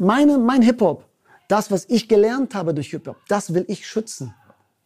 [0.00, 1.04] meine, mein Hip-Hop,
[1.48, 4.34] das, was ich gelernt habe durch Hip-Hop, das will ich schützen.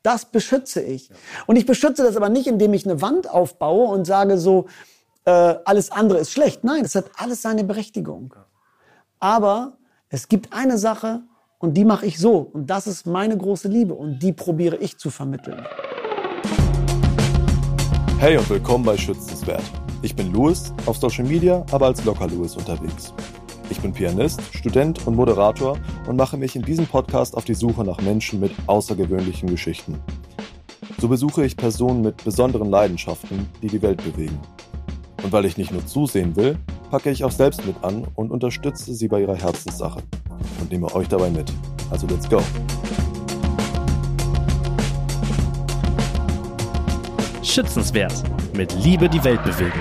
[0.03, 1.11] Das beschütze ich.
[1.47, 4.67] Und ich beschütze das aber nicht, indem ich eine Wand aufbaue und sage so,
[5.25, 6.65] äh, alles andere ist schlecht.
[6.65, 8.35] Nein, es hat alles seine Berechtigung.
[9.21, 9.75] Aber
[10.09, 11.23] es gibt eine Sache
[11.59, 12.39] und die mache ich so.
[12.39, 15.65] Und das ist meine große Liebe und die probiere ich zu vermitteln.
[18.19, 19.63] Hey und willkommen bei Schützenswert.
[20.03, 23.13] Ich bin Louis, auf Social Media, aber als Locker Louis unterwegs.
[23.73, 27.85] Ich bin Pianist, Student und Moderator und mache mich in diesem Podcast auf die Suche
[27.85, 29.99] nach Menschen mit außergewöhnlichen Geschichten.
[30.99, 34.39] So besuche ich Personen mit besonderen Leidenschaften, die die Welt bewegen.
[35.23, 36.59] Und weil ich nicht nur zusehen will,
[36.91, 40.03] packe ich auch selbst mit an und unterstütze sie bei ihrer Herzenssache
[40.61, 41.51] und nehme euch dabei mit.
[41.91, 42.43] Also let's go!
[47.43, 48.23] Schützenswert
[48.55, 49.81] mit Liebe die Welt bewegen.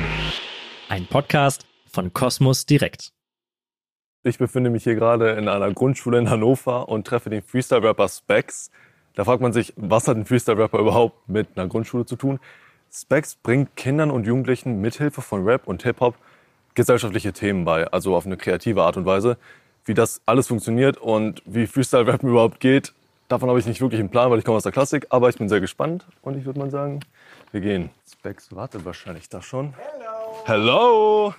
[0.88, 3.12] Ein Podcast von Kosmos Direkt.
[4.24, 8.70] Ich befinde mich hier gerade in einer Grundschule in Hannover und treffe den Freestyle-Rapper Specs.
[9.16, 12.40] Da fragt man sich, was hat ein Freestyle-Rapper überhaupt mit einer Grundschule zu tun?
[12.92, 16.16] Specs bringt Kindern und Jugendlichen mithilfe von Rap und Hip-Hop
[16.76, 19.38] gesellschaftliche Themen bei, also auf eine kreative Art und Weise.
[19.86, 22.94] Wie das alles funktioniert und wie Freestyle-Rappen überhaupt geht,
[23.28, 25.38] davon habe ich nicht wirklich einen Plan, weil ich komme aus der Klassik, aber ich
[25.40, 27.00] bin sehr gespannt und ich würde mal sagen,
[27.52, 27.90] wir gehen.
[28.08, 29.74] Specs wartet wahrscheinlich da schon.
[29.74, 30.21] Hello!
[30.48, 31.34] Na?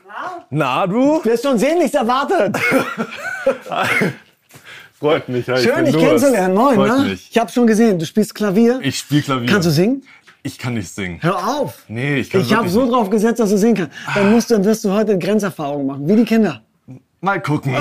[0.50, 1.20] Na, du?
[1.22, 2.56] Du hast schon sehnlichst erwartet.
[4.98, 5.47] Freut mich.
[5.47, 6.55] Ja, Schön, ich dich kennenzulernen.
[6.55, 7.05] Moin, Freut ne?
[7.11, 7.28] mich.
[7.31, 8.78] Ich habe schon gesehen, du spielst Klavier.
[8.83, 9.48] Ich spiele Klavier.
[9.48, 10.03] Kannst du singen?
[10.44, 11.19] Ich kann nicht singen.
[11.22, 11.84] Hör auf.
[11.89, 12.92] Nee, ich kann Ich habe wirklich so nicht.
[12.92, 13.97] drauf gesetzt, dass du singen kannst.
[14.14, 16.62] Dann musst du, dann wirst du heute Grenzerfahrungen machen, wie die Kinder.
[17.20, 17.75] Mal gucken.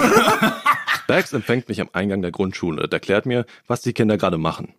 [1.08, 4.74] Bergs empfängt mich am Eingang der Grundschule und erklärt mir, was die Kinder gerade machen.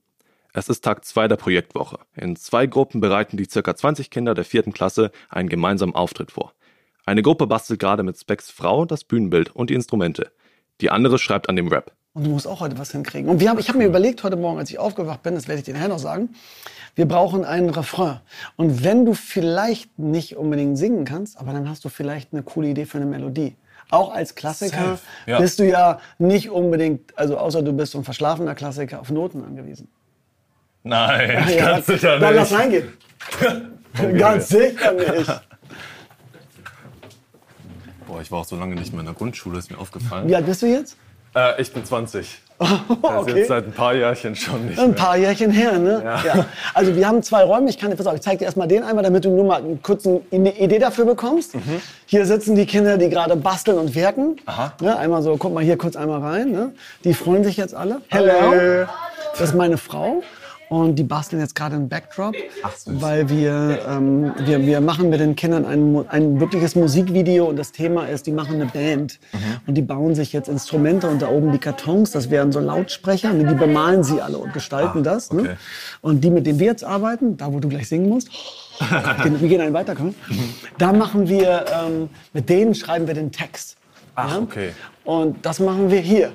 [0.54, 1.98] Es ist Tag zwei der Projektwoche.
[2.14, 6.52] In zwei Gruppen bereiten die circa 20 Kinder der vierten Klasse einen gemeinsamen Auftritt vor.
[7.06, 10.30] Eine Gruppe bastelt gerade mit Specks Frau das Bühnenbild und die Instrumente.
[10.82, 11.92] Die andere schreibt an dem Rap.
[12.12, 13.30] Und du musst auch heute was hinkriegen.
[13.30, 15.60] Und wir haben, ich habe mir überlegt heute Morgen, als ich aufgewacht bin, das werde
[15.60, 16.34] ich dir nachher noch sagen,
[16.96, 18.20] wir brauchen einen Refrain.
[18.56, 22.68] Und wenn du vielleicht nicht unbedingt singen kannst, aber dann hast du vielleicht eine coole
[22.68, 23.56] Idee für eine Melodie.
[23.88, 25.40] Auch als Klassiker Safe, ja.
[25.40, 29.42] bist du ja nicht unbedingt, also außer du bist so ein verschlafener Klassiker, auf Noten
[29.42, 29.88] angewiesen.
[30.84, 32.60] Nein, Ja, ganz sicher Dann lass nicht.
[32.60, 32.92] reingehen.
[34.18, 35.30] Ganz sicher nicht.
[38.06, 40.26] Boah, ich war auch so lange nicht mehr in der Grundschule, ist mir aufgefallen.
[40.28, 40.96] Wie alt bist du jetzt?
[41.36, 42.38] Äh, ich bin 20.
[42.62, 43.38] Das ist okay.
[43.38, 44.96] jetzt seit ein paar Jahrchen schon nicht Ein mehr.
[44.96, 46.00] paar Jährchen her, ne?
[46.24, 46.46] Ja.
[46.74, 47.68] Also wir haben zwei Räume.
[47.68, 49.62] Ich kann dir, pass auf, ich zeige dir erstmal den einmal, damit du nur mal
[49.82, 51.54] kurz eine Idee dafür bekommst.
[52.06, 54.28] Hier sitzen die Kinder, die gerade basteln und werken.
[54.32, 54.38] Mhm.
[54.46, 54.72] Aha.
[54.80, 54.96] Ne?
[54.96, 56.52] Einmal so, guck mal hier kurz einmal rein.
[56.52, 56.72] Ne?
[57.04, 58.00] Die freuen sich jetzt alle.
[58.10, 58.86] Hello.
[59.32, 60.22] Das ist meine Frau.
[60.72, 62.34] Und die basteln jetzt gerade einen Backdrop,
[62.86, 67.72] weil wir, ähm, wir, wir machen mit den Kindern ein, ein wirkliches Musikvideo und das
[67.72, 69.20] Thema ist, die machen eine Band
[69.66, 73.32] und die bauen sich jetzt Instrumente und da oben die Kartons, das wären so Lautsprecher,
[73.32, 75.30] und die bemalen sie alle und gestalten das.
[75.30, 75.42] okay.
[75.42, 75.56] Ne?
[76.00, 78.30] Und die, mit denen wir jetzt arbeiten, da wo du gleich singen musst,
[78.80, 80.14] wir gehen einen weiter, komm.
[80.78, 83.76] da machen wir, ähm, mit denen schreiben wir den Text.
[84.14, 84.70] Ach, okay.
[85.04, 86.32] Und das machen wir hier.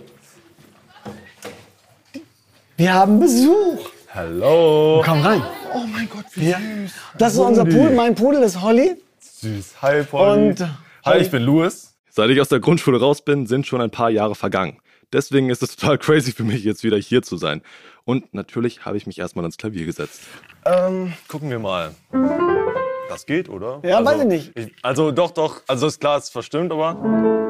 [2.76, 3.97] Wir haben Besuch.
[4.18, 5.04] Hello.
[5.06, 5.44] Komm rein.
[5.76, 6.60] Oh mein Gott, wie Ja.
[7.20, 7.92] Das ist unser Pool.
[7.92, 8.96] Mein Pudel ist Holly.
[9.20, 9.76] süß.
[9.84, 10.48] Hi, Polly.
[10.50, 10.68] Und-
[11.06, 11.96] Hi, ich bin Louis.
[12.10, 14.80] Seit ich aus der Grundschule raus bin, sind schon ein paar Jahre vergangen.
[15.14, 17.62] Deswegen ist es total crazy für mich, jetzt wieder hier zu sein.
[18.06, 20.22] Und natürlich habe ich mich erstmal ans Klavier gesetzt.
[20.66, 21.92] Ähm, gucken wir mal.
[23.10, 23.82] Das geht, oder?
[23.84, 24.52] Ja, weiß ich nicht.
[24.82, 25.62] also doch, doch.
[25.68, 27.46] Also ist klar, es verstimmt, aber...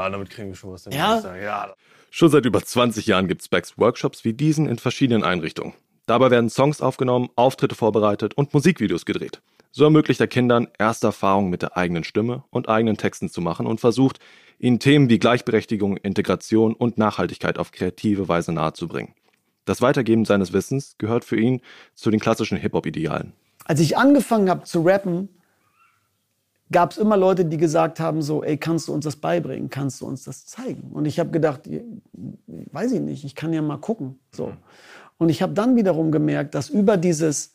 [0.00, 0.92] Ja, damit kriegen wir schon was hin.
[0.92, 1.36] Ja?
[1.36, 1.74] Ja.
[2.10, 5.74] Schon seit über 20 Jahren gibt Specs Workshops wie diesen in verschiedenen Einrichtungen.
[6.06, 9.42] Dabei werden Songs aufgenommen, Auftritte vorbereitet und Musikvideos gedreht.
[9.72, 13.66] So ermöglicht er Kindern erste Erfahrungen mit der eigenen Stimme und eigenen Texten zu machen
[13.66, 14.20] und versucht,
[14.58, 19.14] ihnen Themen wie Gleichberechtigung, Integration und Nachhaltigkeit auf kreative Weise nahezubringen.
[19.66, 21.60] Das Weitergeben seines Wissens gehört für ihn
[21.94, 23.34] zu den klassischen Hip-Hop-Idealen.
[23.66, 25.28] Als ich angefangen habe zu rappen,
[26.72, 29.70] gab es immer Leute, die gesagt haben so, ey, kannst du uns das beibringen?
[29.70, 30.90] Kannst du uns das zeigen?
[30.92, 31.68] Und ich habe gedacht,
[32.46, 34.18] weiß ich nicht, ich kann ja mal gucken.
[34.32, 34.52] So.
[35.18, 37.54] Und ich habe dann wiederum gemerkt, dass über dieses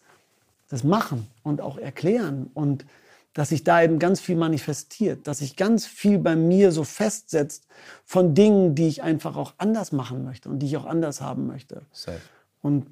[0.70, 2.86] das Machen und auch Erklären und
[3.34, 7.68] dass sich da eben ganz viel manifestiert, dass sich ganz viel bei mir so festsetzt
[8.06, 11.46] von Dingen, die ich einfach auch anders machen möchte und die ich auch anders haben
[11.46, 11.82] möchte.
[11.92, 12.22] Safe.
[12.62, 12.88] Und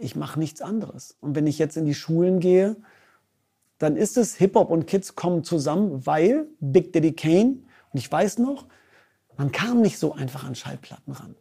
[0.00, 1.16] ich mache nichts anderes.
[1.20, 2.76] Und wenn ich jetzt in die Schulen gehe,
[3.84, 7.58] dann ist es Hip-Hop und Kids kommen zusammen, weil Big Daddy Kane,
[7.92, 8.66] und ich weiß noch,
[9.36, 11.36] man kam nicht so einfach an Schallplatten ran.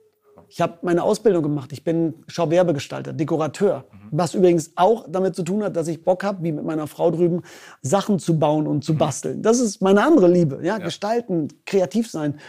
[0.50, 1.72] Ich habe meine Ausbildung gemacht.
[1.72, 3.86] Ich bin Schauwerbegestalter, Dekorateur.
[4.12, 7.10] Was übrigens auch damit zu tun hat, dass ich Bock habe, wie mit meiner Frau
[7.10, 7.42] drüben,
[7.81, 9.42] Sachen zu bauen und zu basteln.
[9.42, 10.60] Das ist meine andere Liebe.
[10.63, 12.39] Ja, gestalten, kreativ sein.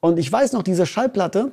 [0.00, 1.52] Und ich weiß noch, diese Schallplatte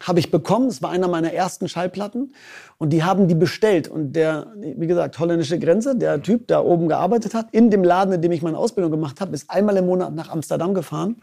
[0.00, 0.68] habe ich bekommen.
[0.68, 2.34] Es war einer meiner ersten Schallplatten.
[2.78, 3.88] Und die haben die bestellt.
[3.88, 8.12] Und der, wie gesagt, holländische Grenze, der Typ, der oben gearbeitet hat, in dem Laden,
[8.12, 11.16] in dem ich meine Ausbildung gemacht habe, ist einmal im Monat nach Amsterdam gefahren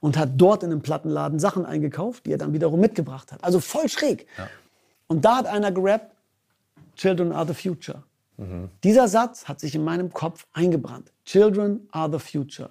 [0.00, 3.42] und hat dort in einem Plattenladen Sachen eingekauft, die er dann wiederum mitgebracht hat.
[3.42, 4.26] Also voll schräg.
[5.08, 6.14] Und da hat einer gerappt,
[6.96, 8.02] Children are the future.
[8.84, 11.12] Dieser Satz hat sich in meinem Kopf eingebrannt.
[11.24, 12.70] Children are the future.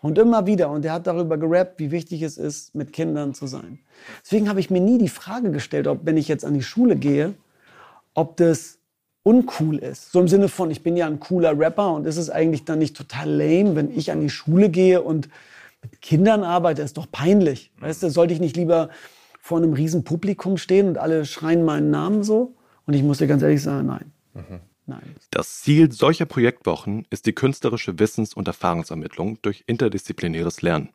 [0.00, 0.70] Und immer wieder.
[0.70, 3.80] Und er hat darüber gerappt, wie wichtig es ist, mit Kindern zu sein.
[4.24, 6.96] Deswegen habe ich mir nie die Frage gestellt, ob, wenn ich jetzt an die Schule
[6.96, 7.34] gehe,
[8.14, 8.78] ob das
[9.22, 10.12] uncool ist.
[10.12, 12.78] So im Sinne von, ich bin ja ein cooler Rapper und ist es eigentlich dann
[12.78, 15.28] nicht total lame, wenn ich an die Schule gehe und
[15.82, 16.82] mit Kindern arbeite?
[16.82, 17.70] ist doch peinlich.
[17.80, 18.88] Weißt du, sollte ich nicht lieber
[19.38, 22.54] vor einem riesen Publikum stehen und alle schreien meinen Namen so?
[22.86, 24.12] Und ich muss dir ganz ehrlich sagen, nein.
[24.90, 25.14] Nein.
[25.30, 30.88] Das Ziel solcher Projektwochen ist die künstlerische Wissens- und Erfahrungsermittlung durch interdisziplinäres Lernen.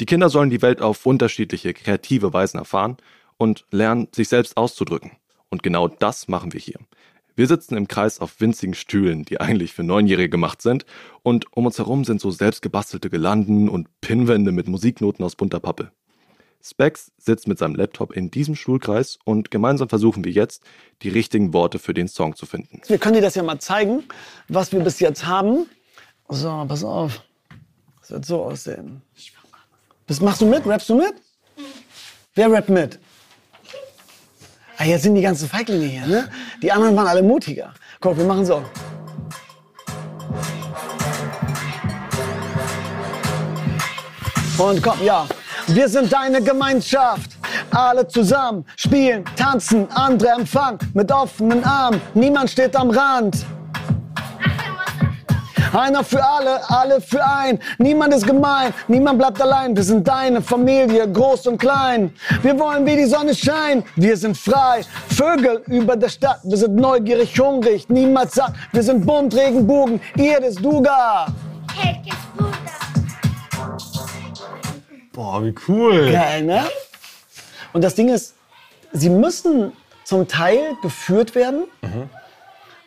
[0.00, 2.96] Die Kinder sollen die Welt auf unterschiedliche, kreative Weisen erfahren
[3.36, 5.12] und lernen, sich selbst auszudrücken.
[5.50, 6.80] Und genau das machen wir hier.
[7.36, 10.84] Wir sitzen im Kreis auf winzigen Stühlen, die eigentlich für Neunjährige gemacht sind,
[11.22, 15.60] und um uns herum sind so selbst gebastelte Gelanden und Pinnwände mit Musiknoten aus bunter
[15.60, 15.92] Pappe.
[16.62, 20.62] Specs sitzt mit seinem Laptop in diesem Schulkreis und gemeinsam versuchen wir jetzt,
[21.02, 22.80] die richtigen Worte für den Song zu finden.
[22.86, 24.04] Wir können dir das ja mal zeigen,
[24.48, 25.66] was wir bis jetzt haben.
[26.28, 27.22] So, pass auf.
[28.00, 29.02] Das wird so aussehen.
[30.06, 30.66] Das machst du mit?
[30.66, 31.14] Rappst du mit?
[32.34, 32.98] Wer rappt mit?
[34.76, 36.30] Ah, jetzt sind die ganzen Feiglinge hier, ne?
[36.62, 37.74] Die anderen waren alle mutiger.
[38.00, 38.62] Guck, wir machen so.
[44.58, 45.26] Und komm, ja.
[45.68, 47.32] Wir sind deine Gemeinschaft.
[47.70, 52.00] Alle zusammen spielen, tanzen, andere empfangen mit offenen Armen.
[52.14, 53.44] Niemand steht am Rand.
[55.74, 57.58] Einer für alle, alle für ein.
[57.76, 59.76] Niemand ist gemein, niemand bleibt allein.
[59.76, 62.14] Wir sind deine Familie, groß und klein.
[62.40, 63.84] Wir wollen wie die Sonne scheinen.
[63.96, 64.80] Wir sind frei.
[65.10, 66.40] Vögel über der Stadt.
[66.44, 67.86] Wir sind neugierig, hungrig.
[67.90, 68.54] Niemals satt.
[68.72, 70.00] Wir sind bunt, Regenbogen.
[70.16, 71.26] Ihr ist Duga.
[71.74, 72.17] Herkes
[75.18, 76.12] Boah, wie cool.
[76.12, 76.62] Geil, ne?
[77.72, 78.36] Und das Ding ist,
[78.92, 79.72] sie müssen
[80.04, 81.64] zum Teil geführt werden.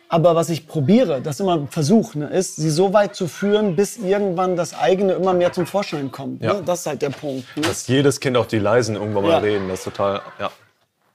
[0.08, 3.28] Aber was ich probiere, das ist immer ein Versuch, ne, ist, sie so weit zu
[3.28, 6.42] führen, bis irgendwann das eigene immer mehr zum Vorschein kommt.
[6.42, 6.54] Ja.
[6.54, 6.62] Ne?
[6.64, 7.44] Das ist halt der Punkt.
[7.54, 7.64] Ne?
[7.64, 9.38] Dass jedes Kind auch die Leisen irgendwann mal Ja.
[9.38, 10.50] reden, das ist total, ja.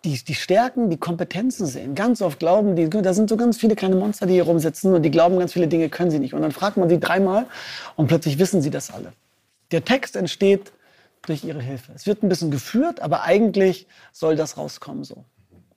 [0.03, 1.95] die, die Stärken, die Kompetenzen sehen.
[1.95, 5.01] Ganz oft glauben die, da sind so ganz viele kleine Monster, die hier rumsitzen und
[5.01, 6.35] die glauben, ganz viele Dinge können sie nicht.
[6.35, 7.47] Und dann fragt man sie dreimal
[7.95, 9.13] und plötzlich wissen sie das alle.
[9.71, 10.71] Der Text entsteht
[11.27, 11.91] durch ihre Hilfe.
[11.93, 15.25] Es wird ein bisschen geführt, aber eigentlich soll das rauskommen so.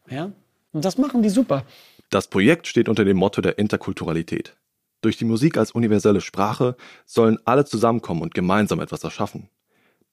[0.08, 0.32] Ja?
[0.72, 1.64] Und das machen die super.
[2.08, 4.56] Das Projekt steht unter dem Motto der Interkulturalität.
[5.00, 6.76] Durch die Musik als universelle Sprache
[7.06, 9.48] sollen alle zusammenkommen und gemeinsam etwas erschaffen.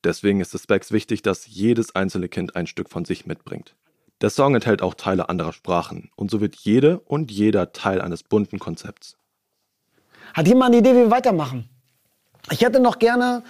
[0.03, 3.75] Deswegen ist es Specs wichtig, dass jedes einzelne Kind ein Stück von sich mitbringt.
[4.21, 8.23] Der Song enthält auch Teile anderer Sprachen und so wird jede und jeder Teil eines
[8.23, 9.17] bunten Konzepts.
[10.33, 11.69] Hat jemand eine Idee, wie wir weitermachen?
[12.49, 13.43] Ich hätte noch gerne,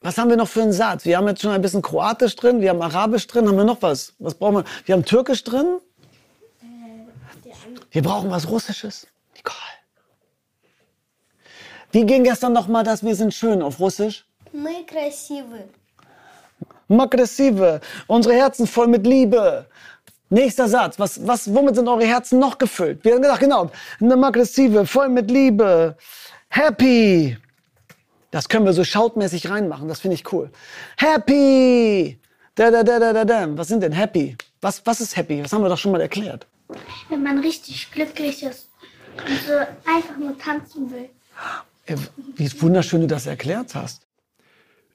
[0.00, 1.04] was haben wir noch für einen Satz?
[1.04, 3.80] Wir haben jetzt schon ein bisschen Kroatisch drin, wir haben Arabisch drin, haben wir noch
[3.80, 4.12] was?
[4.18, 4.64] Was brauchen wir?
[4.84, 5.80] Wir haben Türkisch drin.
[7.90, 9.06] Wir brauchen was Russisches.
[9.34, 9.56] Nicole.
[11.92, 14.26] Wie ging gestern noch mal das Wir sind schön auf Russisch?
[14.52, 15.68] Мы красивы.
[16.88, 19.66] Makressive, unsere Herzen voll mit Liebe.
[20.30, 23.04] Nächster Satz, was, was, womit sind eure Herzen noch gefüllt?
[23.04, 25.96] Wir haben gedacht, genau, eine Makressive, voll mit Liebe,
[26.48, 27.36] happy.
[28.31, 30.51] Das können wir so schautmäßig reinmachen, das finde ich cool.
[30.97, 32.19] Happy!
[32.55, 33.57] Da, da, da, da, da, da.
[33.57, 34.35] Was sind denn happy?
[34.61, 35.41] Was, was ist happy?
[35.41, 36.45] Das haben wir doch schon mal erklärt.
[37.09, 38.69] Wenn man richtig glücklich ist
[39.17, 39.53] und so
[39.89, 41.09] einfach nur tanzen will.
[41.85, 41.95] Äh,
[42.35, 44.05] Wie wunderschön du das erklärt hast.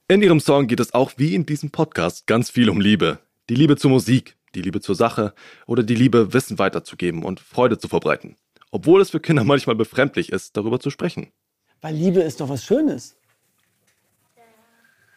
[0.06, 3.18] In ihrem Song geht es auch wie in diesem Podcast ganz viel um Liebe.
[3.48, 5.34] Die Liebe zur Musik, die Liebe zur Sache
[5.66, 8.36] oder die Liebe, Wissen weiterzugeben und Freude zu verbreiten.
[8.70, 11.32] Obwohl es für Kinder manchmal befremdlich ist, darüber zu sprechen.
[11.80, 13.16] Weil Liebe ist doch was Schönes.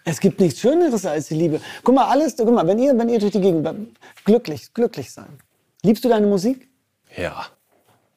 [0.09, 1.59] Es gibt nichts Schöneres als die Liebe.
[1.83, 3.67] Guck mal, alles, guck mal, wenn ihr, wenn ihr durch die Gegend
[4.23, 5.37] glücklich, glücklich sein.
[5.83, 6.69] Liebst du deine Musik?
[7.17, 7.47] Ja.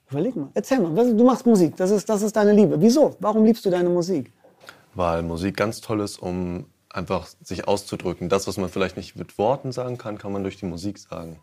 [0.09, 2.80] Überleg mal, erzähl mal, du machst Musik, das ist, das ist deine Liebe.
[2.80, 3.16] Wieso?
[3.18, 4.32] Warum liebst du deine Musik?
[4.94, 8.28] Weil Musik ganz toll ist, um einfach sich auszudrücken.
[8.28, 11.40] Das, was man vielleicht nicht mit Worten sagen kann, kann man durch die Musik sagen.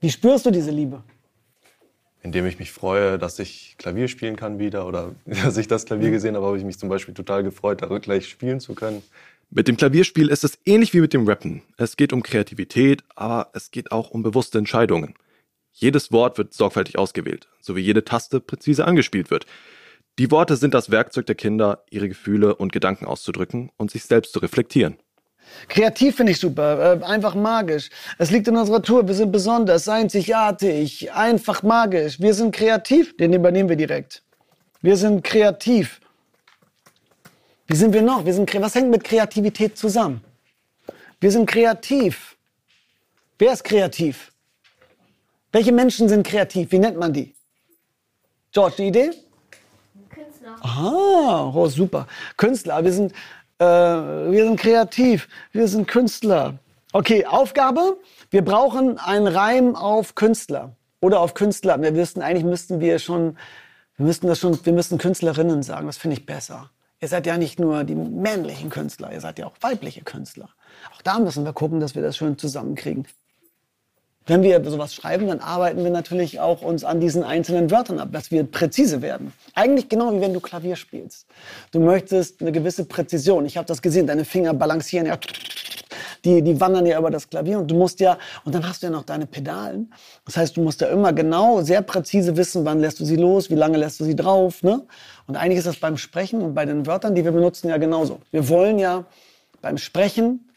[0.00, 1.02] Wie spürst du diese Liebe?
[2.26, 6.10] Indem ich mich freue, dass ich Klavier spielen kann wieder oder dass ich das Klavier
[6.10, 9.04] gesehen habe, habe ich mich zum Beispiel total gefreut, da gleich spielen zu können.
[9.48, 11.62] Mit dem Klavierspiel ist es ähnlich wie mit dem Rappen.
[11.76, 15.14] Es geht um Kreativität, aber es geht auch um bewusste Entscheidungen.
[15.70, 19.46] Jedes Wort wird sorgfältig ausgewählt, sowie jede Taste präzise angespielt wird.
[20.18, 24.32] Die Worte sind das Werkzeug der Kinder, ihre Gefühle und Gedanken auszudrücken und sich selbst
[24.32, 24.96] zu reflektieren.
[25.68, 27.90] Kreativ finde ich super, äh, einfach magisch.
[28.18, 32.20] Es liegt in unserer Tour, wir sind besonders, einzigartig, einfach magisch.
[32.20, 34.22] Wir sind kreativ, den übernehmen wir direkt.
[34.82, 36.00] Wir sind kreativ.
[37.66, 38.24] Wie sind wir noch?
[38.24, 40.22] Wir sind, was hängt mit Kreativität zusammen?
[41.20, 42.36] Wir sind kreativ.
[43.38, 44.32] Wer ist kreativ?
[45.52, 46.70] Welche Menschen sind kreativ?
[46.70, 47.34] Wie nennt man die?
[48.52, 49.10] George, die Idee?
[50.08, 50.56] Künstler.
[50.60, 52.06] Ah, oh, super.
[52.36, 52.84] Künstler.
[52.84, 53.12] Wir sind,
[53.58, 55.28] äh, wir sind kreativ.
[55.52, 56.58] Wir sind Künstler.
[56.92, 57.98] Okay, Aufgabe.
[58.30, 61.80] Wir brauchen einen Reim auf Künstler oder auf Künstler.
[61.80, 63.36] Wir wüssten, eigentlich müssten wir schon,
[63.96, 65.86] wir müssten das schon, wir müssten Künstlerinnen sagen.
[65.86, 66.70] Das finde ich besser.
[67.00, 70.48] Ihr seid ja nicht nur die männlichen Künstler, ihr seid ja auch weibliche Künstler.
[70.94, 73.06] Auch da müssen wir gucken, dass wir das schön zusammenkriegen.
[74.28, 78.08] Wenn wir sowas schreiben, dann arbeiten wir natürlich auch uns an diesen einzelnen Wörtern ab,
[78.10, 79.32] dass wir präzise werden.
[79.54, 81.26] Eigentlich genau wie wenn du Klavier spielst.
[81.70, 83.46] Du möchtest eine gewisse Präzision.
[83.46, 85.16] Ich habe das gesehen, deine Finger balancieren ja,
[86.24, 88.88] die, die wandern ja über das Klavier und du musst ja, und dann hast du
[88.88, 89.92] ja noch deine Pedalen.
[90.24, 93.48] Das heißt, du musst ja immer genau, sehr präzise wissen, wann lässt du sie los,
[93.48, 94.64] wie lange lässt du sie drauf.
[94.64, 94.84] Ne?
[95.28, 98.20] Und eigentlich ist das beim Sprechen und bei den Wörtern, die wir benutzen, ja genauso.
[98.32, 99.04] Wir wollen ja
[99.62, 100.50] beim Sprechen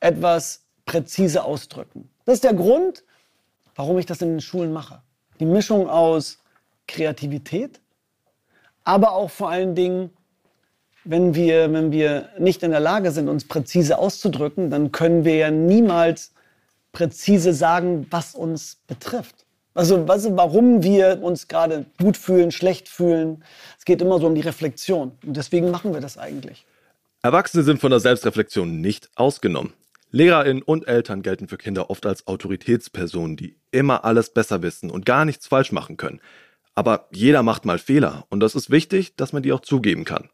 [0.00, 2.08] etwas präzise ausdrücken.
[2.26, 3.04] Das ist der Grund,
[3.76, 5.00] warum ich das in den Schulen mache.
[5.40, 6.38] Die Mischung aus
[6.86, 7.80] Kreativität,
[8.84, 10.10] aber auch vor allen Dingen,
[11.04, 15.36] wenn wir, wenn wir nicht in der Lage sind, uns präzise auszudrücken, dann können wir
[15.36, 16.32] ja niemals
[16.92, 19.46] präzise sagen, was uns betrifft.
[19.74, 23.44] Also, was, warum wir uns gerade gut fühlen, schlecht fühlen.
[23.78, 25.12] Es geht immer so um die Reflexion.
[25.24, 26.64] Und deswegen machen wir das eigentlich.
[27.22, 29.74] Erwachsene sind von der Selbstreflexion nicht ausgenommen.
[30.16, 35.04] LehrerInnen und Eltern gelten für Kinder oft als Autoritätspersonen, die immer alles besser wissen und
[35.04, 36.22] gar nichts falsch machen können.
[36.74, 40.30] Aber jeder macht mal Fehler und das ist wichtig, dass man die auch zugeben kann.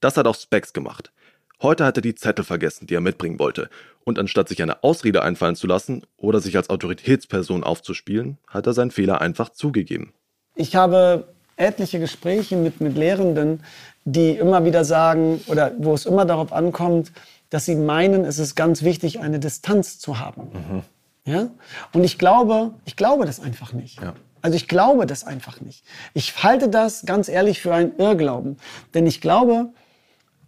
[0.00, 1.12] Das hat auch Specs gemacht.
[1.60, 3.68] Heute hat er die Zettel vergessen, die er mitbringen wollte.
[4.02, 8.72] Und anstatt sich eine Ausrede einfallen zu lassen oder sich als Autoritätsperson aufzuspielen, hat er
[8.72, 10.14] seinen Fehler einfach zugegeben.
[10.54, 13.60] Ich habe etliche Gespräche mit, mit Lehrenden,
[14.06, 17.12] die immer wieder sagen, oder wo es immer darauf ankommt,
[17.50, 20.50] dass sie meinen, es ist ganz wichtig, eine Distanz zu haben.
[20.52, 20.82] Mhm.
[21.24, 21.50] Ja?
[21.92, 24.00] Und ich glaube, ich glaube das einfach nicht.
[24.00, 24.14] Ja.
[24.40, 25.84] Also ich glaube das einfach nicht.
[26.14, 28.56] Ich halte das ganz ehrlich für einen Irrglauben.
[28.94, 29.70] Denn ich glaube,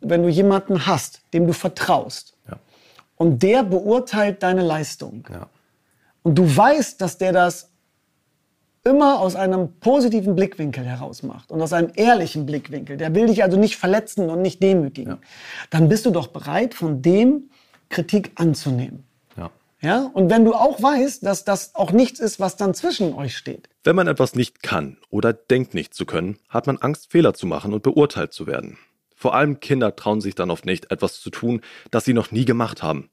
[0.00, 2.58] wenn du jemanden hast, dem du vertraust, ja.
[3.16, 5.48] und der beurteilt deine Leistung, ja.
[6.22, 7.69] und du weißt, dass der das
[8.84, 13.42] immer aus einem positiven Blickwinkel heraus macht und aus einem ehrlichen Blickwinkel, der will dich
[13.42, 15.18] also nicht verletzen und nicht demütigen, ja.
[15.68, 17.50] dann bist du doch bereit, von dem
[17.90, 19.04] Kritik anzunehmen.
[19.36, 19.50] Ja.
[19.82, 20.10] ja.
[20.12, 23.68] Und wenn du auch weißt, dass das auch nichts ist, was dann zwischen euch steht.
[23.84, 27.46] Wenn man etwas nicht kann oder denkt nicht zu können, hat man Angst, Fehler zu
[27.46, 28.78] machen und beurteilt zu werden.
[29.14, 31.60] Vor allem Kinder trauen sich dann oft nicht, etwas zu tun,
[31.90, 33.10] das sie noch nie gemacht haben.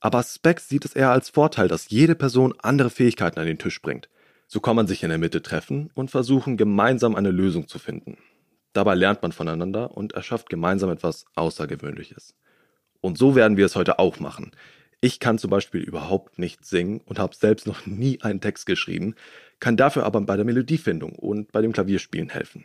[0.00, 3.80] Aber Specs sieht es eher als Vorteil, dass jede Person andere Fähigkeiten an den Tisch
[3.80, 4.10] bringt.
[4.50, 8.16] So kann man sich in der Mitte treffen und versuchen, gemeinsam eine Lösung zu finden.
[8.72, 12.34] Dabei lernt man voneinander und erschafft gemeinsam etwas Außergewöhnliches.
[13.02, 14.52] Und so werden wir es heute auch machen.
[15.02, 19.14] Ich kann zum Beispiel überhaupt nicht singen und habe selbst noch nie einen Text geschrieben,
[19.60, 22.64] kann dafür aber bei der Melodiefindung und bei dem Klavierspielen helfen.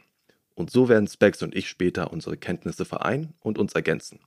[0.56, 4.20] Und so werden Specs und ich später unsere Kenntnisse vereinen und uns ergänzen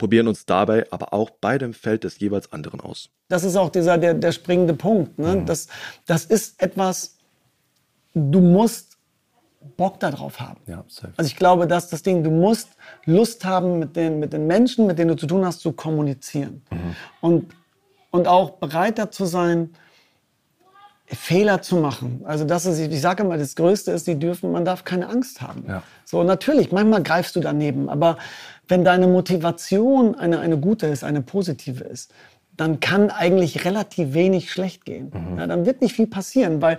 [0.00, 3.10] probieren uns dabei aber auch bei dem Feld des jeweils anderen aus.
[3.28, 5.18] Das ist auch dieser, der, der springende Punkt.
[5.18, 5.36] Ne?
[5.36, 5.46] Mhm.
[5.46, 5.68] Das,
[6.06, 7.18] das ist etwas,
[8.14, 8.96] du musst
[9.76, 10.58] Bock darauf haben.
[10.66, 10.84] Ja,
[11.18, 12.70] also ich glaube, dass das Ding, du musst
[13.04, 16.62] Lust haben, mit den, mit den Menschen, mit denen du zu tun hast, zu kommunizieren.
[16.70, 16.96] Mhm.
[17.20, 17.54] Und,
[18.10, 19.74] und auch bereit dazu sein,
[21.12, 22.22] Fehler zu machen.
[22.24, 25.42] Also das ist, ich sage immer, das Größte ist, die dürfen, man darf keine Angst
[25.42, 25.64] haben.
[25.66, 25.82] Ja.
[26.04, 28.18] So natürlich, manchmal greifst du daneben, aber
[28.68, 32.12] wenn deine Motivation eine, eine gute ist, eine positive ist,
[32.56, 35.10] dann kann eigentlich relativ wenig schlecht gehen.
[35.14, 35.38] Mhm.
[35.38, 36.78] Ja, dann wird nicht viel passieren, weil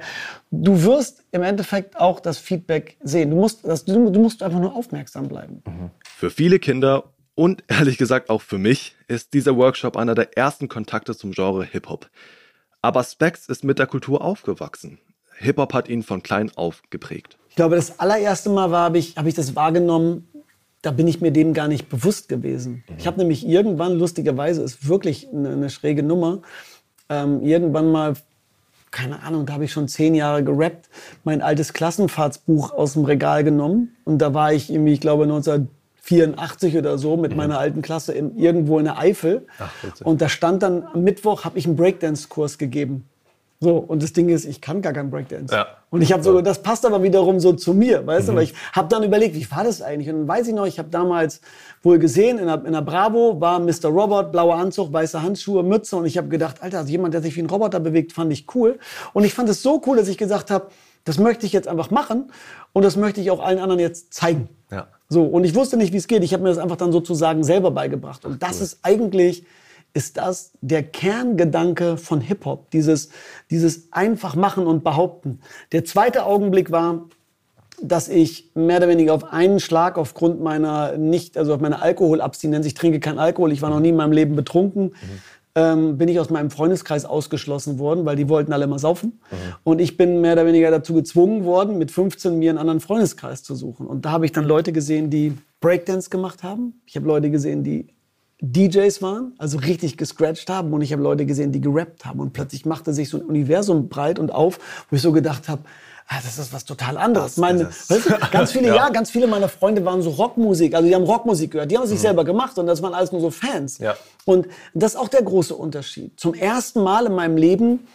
[0.52, 3.32] du wirst im Endeffekt auch das Feedback sehen.
[3.32, 5.64] Du musst, das, du, du musst einfach nur aufmerksam bleiben.
[5.66, 5.90] Mhm.
[6.04, 10.68] Für viele Kinder und ehrlich gesagt auch für mich ist dieser Workshop einer der ersten
[10.68, 12.10] Kontakte zum Genre Hip-Hop.
[12.82, 15.00] Aber Specs ist mit der Kultur aufgewachsen.
[15.38, 17.38] Hip-Hop hat ihn von klein auf geprägt.
[17.50, 20.28] Ich glaube, das allererste Mal habe ich, hab ich das wahrgenommen,
[20.82, 22.84] da bin ich mir dem gar nicht bewusst gewesen.
[22.88, 22.96] Mhm.
[22.98, 26.42] Ich habe nämlich irgendwann, lustigerweise, ist wirklich eine, eine schräge Nummer,
[27.10, 28.14] ähm, irgendwann mal,
[28.90, 30.90] keine Ahnung, da habe ich schon zehn Jahre gerappt,
[31.24, 33.96] mein altes Klassenfahrtsbuch aus dem Regal genommen.
[34.06, 35.28] Und da war ich irgendwie, ich glaube,
[36.04, 37.38] 1984 oder so mit mhm.
[37.38, 39.46] meiner alten Klasse in, irgendwo in der Eifel.
[39.60, 39.72] Ach,
[40.04, 43.06] und da stand dann, am Mittwoch habe ich einen Breakdance-Kurs gegeben.
[43.64, 45.54] So, und das Ding ist, ich kann gar kein Breakdance.
[45.54, 45.68] Ja.
[45.92, 48.56] Und ich habe so, das passt aber wiederum so zu mir, weißt du, weil ich
[48.74, 50.10] habe dann überlegt, wie war das eigentlich?
[50.10, 51.42] Und dann weiß ich noch, ich habe damals
[51.84, 53.90] wohl gesehen, in der, in der Bravo war Mr.
[53.90, 57.36] Robot, blauer Anzug, weiße Handschuhe, Mütze und ich habe gedacht, Alter, also jemand, der sich
[57.36, 58.80] wie ein Roboter bewegt, fand ich cool.
[59.14, 60.72] Und ich fand es so cool, dass ich gesagt habe,
[61.04, 62.32] das möchte ich jetzt einfach machen
[62.74, 64.50] und das möchte ich auch allen anderen jetzt zeigen.
[64.72, 64.88] Ja.
[65.12, 66.24] So, und ich wusste nicht, wie es geht.
[66.24, 68.24] Ich habe mir das einfach dann sozusagen selber beigebracht.
[68.24, 69.44] Und das ist eigentlich,
[69.94, 72.72] ist das der Kerngedanke von Hip-Hop.
[72.72, 73.10] Dieses,
[73.50, 75.42] dieses einfach machen und behaupten.
[75.74, 77.10] Der zweite Augenblick war,
[77.82, 82.66] dass ich mehr oder weniger auf einen Schlag aufgrund meiner nicht, also auf meiner Alkoholabstinenz,
[82.66, 84.94] ich trinke keinen Alkohol, ich war noch nie in meinem Leben betrunken,
[85.56, 89.20] ähm, bin ich aus meinem Freundeskreis ausgeschlossen worden, weil die wollten alle mal saufen.
[89.64, 93.44] Und ich bin mehr oder weniger dazu gezwungen worden, mit 15 mir einen anderen Freundeskreis
[93.44, 93.88] zu suchen.
[93.88, 96.82] Und da habe ich dann Leute gesehen, die Breakdance gemacht haben.
[96.86, 97.88] Ich habe Leute gesehen, die
[98.42, 100.74] DJs waren, also richtig gescratcht haben.
[100.74, 102.20] Und ich habe Leute gesehen, die gerappt haben.
[102.20, 105.62] Und plötzlich machte sich so ein Universum breit und auf, wo ich so gedacht habe,
[106.12, 107.38] ah, das ist was total anderes.
[107.38, 108.90] Meine, weißt du, ganz viele, ja.
[108.90, 111.90] ganz viele meiner Freunde waren so Rockmusik, also die haben Rockmusik gehört, die haben es
[111.90, 113.78] sich selber gemacht und das waren alles nur so Fans.
[113.78, 113.96] Ja.
[114.26, 116.20] Und das ist auch der große Unterschied.
[116.20, 117.88] Zum ersten Mal in meinem Leben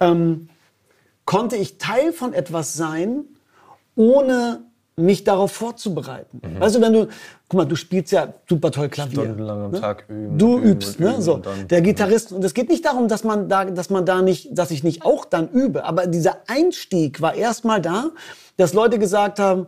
[0.00, 0.48] ähm,
[1.24, 3.24] konnte ich Teil von etwas sein,
[3.96, 4.64] ohne
[4.96, 6.40] mich darauf vorzubereiten.
[6.58, 7.08] Weißt du, wenn du,
[7.48, 9.22] guck mal, du spielst ja super toll Klavier.
[9.22, 9.80] Stundenlang am ne?
[9.80, 11.12] Tag üben, Du üben übst, ne?
[11.12, 12.32] üben So, dann- der Gitarrist.
[12.32, 15.04] Und es geht nicht darum, dass man da, dass man da nicht, dass ich nicht
[15.04, 15.84] auch dann übe.
[15.84, 18.10] Aber dieser Einstieg war erstmal da,
[18.58, 19.66] dass Leute gesagt haben,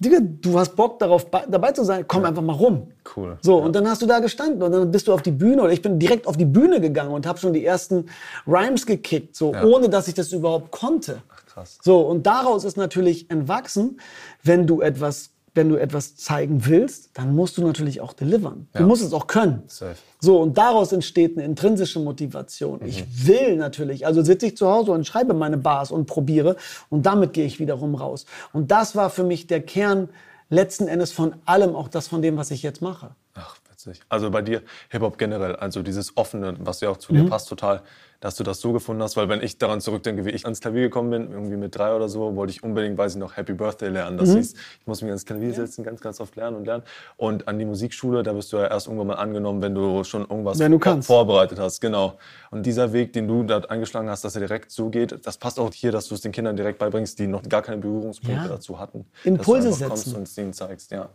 [0.00, 2.88] Digga, du hast Bock darauf bei- dabei zu sein, komm einfach mal rum.
[3.16, 3.38] Cool.
[3.42, 5.72] So, und dann hast du da gestanden und dann bist du auf die Bühne oder
[5.72, 8.06] ich bin direkt auf die Bühne gegangen und habe schon die ersten
[8.44, 9.62] Rhymes gekickt, so Ja.
[9.62, 11.22] ohne dass ich das überhaupt konnte.
[11.54, 11.78] Krass.
[11.82, 14.00] So, und daraus ist natürlich entwachsen,
[14.42, 18.66] wenn du etwas, wenn du etwas zeigen willst, dann musst du natürlich auch delivern.
[18.72, 18.86] Du Ja.
[18.86, 19.62] musst es auch können.
[19.68, 19.94] Safe.
[20.20, 22.80] So, und daraus entsteht eine intrinsische Motivation.
[22.80, 22.86] Mhm.
[22.86, 26.56] Ich will natürlich, also sitze ich zu Hause und schreibe meine Bars und probiere
[26.90, 28.26] und damit gehe ich wiederum raus.
[28.52, 30.08] Und das war für mich der Kern
[30.50, 33.10] letzten Endes von allem, auch das von dem, was ich jetzt mache.
[33.34, 34.00] Ach, witzig.
[34.08, 37.16] Also bei dir Hip-Hop generell, also dieses Offene, was ja auch zu Mhm.
[37.18, 37.82] dir passt total,
[38.24, 40.80] dass du das so gefunden hast, weil wenn ich daran zurückdenke, wie ich ans Klavier
[40.84, 43.90] gekommen bin, irgendwie mit drei oder so, wollte ich unbedingt, weiß ich noch, Happy Birthday
[43.90, 44.16] lernen.
[44.16, 44.20] Mhm.
[44.20, 46.84] Das hieß, ich muss mich ans Klavier setzen, ganz, ganz oft lernen und lernen.
[47.18, 50.22] Und an die Musikschule, da wirst du ja erst irgendwann mal angenommen, wenn du schon
[50.22, 51.06] irgendwas Wenn du kannst.
[51.06, 51.82] vorbereitet hast.
[51.82, 52.14] Genau.
[52.50, 55.60] Und dieser Weg, den du da eingeschlagen hast, dass er direkt so geht, das passt
[55.60, 58.48] auch hier, dass du es den Kindern direkt beibringst, die noch gar keine Berührungspunkte Ja.
[58.48, 59.04] dazu hatten.
[59.24, 60.16] Impulse dass du einfach kommst setzen.
[60.16, 61.10] und es ihnen zeigst, ja.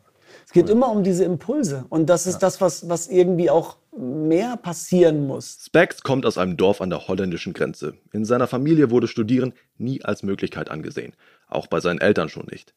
[0.49, 1.85] Es geht immer um diese Impulse.
[1.89, 5.59] Und das ist das, was, was irgendwie auch mehr passieren muss.
[5.63, 7.93] Specs kommt aus einem Dorf an der holländischen Grenze.
[8.13, 11.13] In seiner Familie wurde Studieren nie als Möglichkeit angesehen,
[11.49, 12.73] auch bei seinen Eltern schon nicht.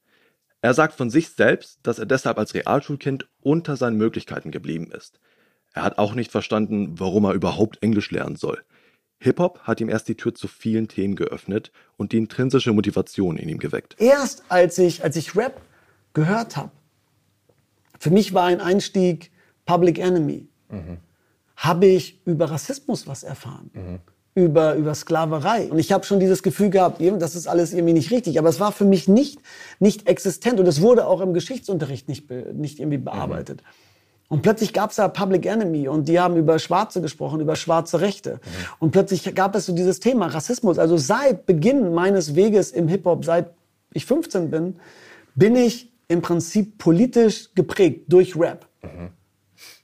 [0.60, 5.18] Er sagt von sich selbst, dass er deshalb als Realschulkind unter seinen Möglichkeiten geblieben ist.
[5.72, 8.62] Er hat auch nicht verstanden, warum er überhaupt Englisch lernen soll.
[9.18, 13.48] Hip-Hop hat ihm erst die Tür zu vielen Themen geöffnet und die intrinsische Motivation in
[13.48, 13.96] ihm geweckt.
[13.98, 15.62] Erst als ich, als ich Rap
[16.12, 16.70] gehört habe,
[18.02, 19.30] für mich war ein Einstieg
[19.64, 20.48] Public Enemy,
[21.54, 23.70] habe ich über Rassismus was erfahren.
[24.34, 25.70] Über, über Sklaverei.
[25.70, 28.40] Und ich habe schon dieses Gefühl gehabt, das ist alles irgendwie nicht richtig.
[28.40, 29.38] Aber es war für mich nicht,
[29.78, 30.58] nicht existent.
[30.58, 33.62] Und es wurde auch im Geschichtsunterricht nicht, nicht irgendwie bearbeitet.
[34.26, 38.00] Und plötzlich gab es da Public Enemy und die haben über Schwarze gesprochen, über schwarze
[38.00, 38.40] Rechte.
[38.80, 40.76] Und plötzlich gab es so dieses Thema Rassismus.
[40.80, 43.52] Also seit Beginn meines Weges im Hip-Hop, seit
[43.92, 44.80] ich 15 bin,
[45.36, 48.68] bin ich im Prinzip politisch geprägt durch Rap.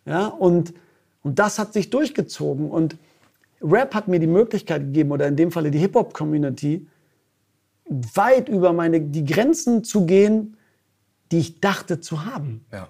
[0.04, 0.74] Ja, und,
[1.22, 2.70] und das hat sich durchgezogen.
[2.70, 2.96] Und
[3.60, 6.86] Rap hat mir die Möglichkeit gegeben, oder in dem Falle die Hip-Hop-Community,
[8.14, 10.56] weit über meine, die Grenzen zu gehen,
[11.32, 12.64] die ich dachte zu haben.
[12.72, 12.88] Ja.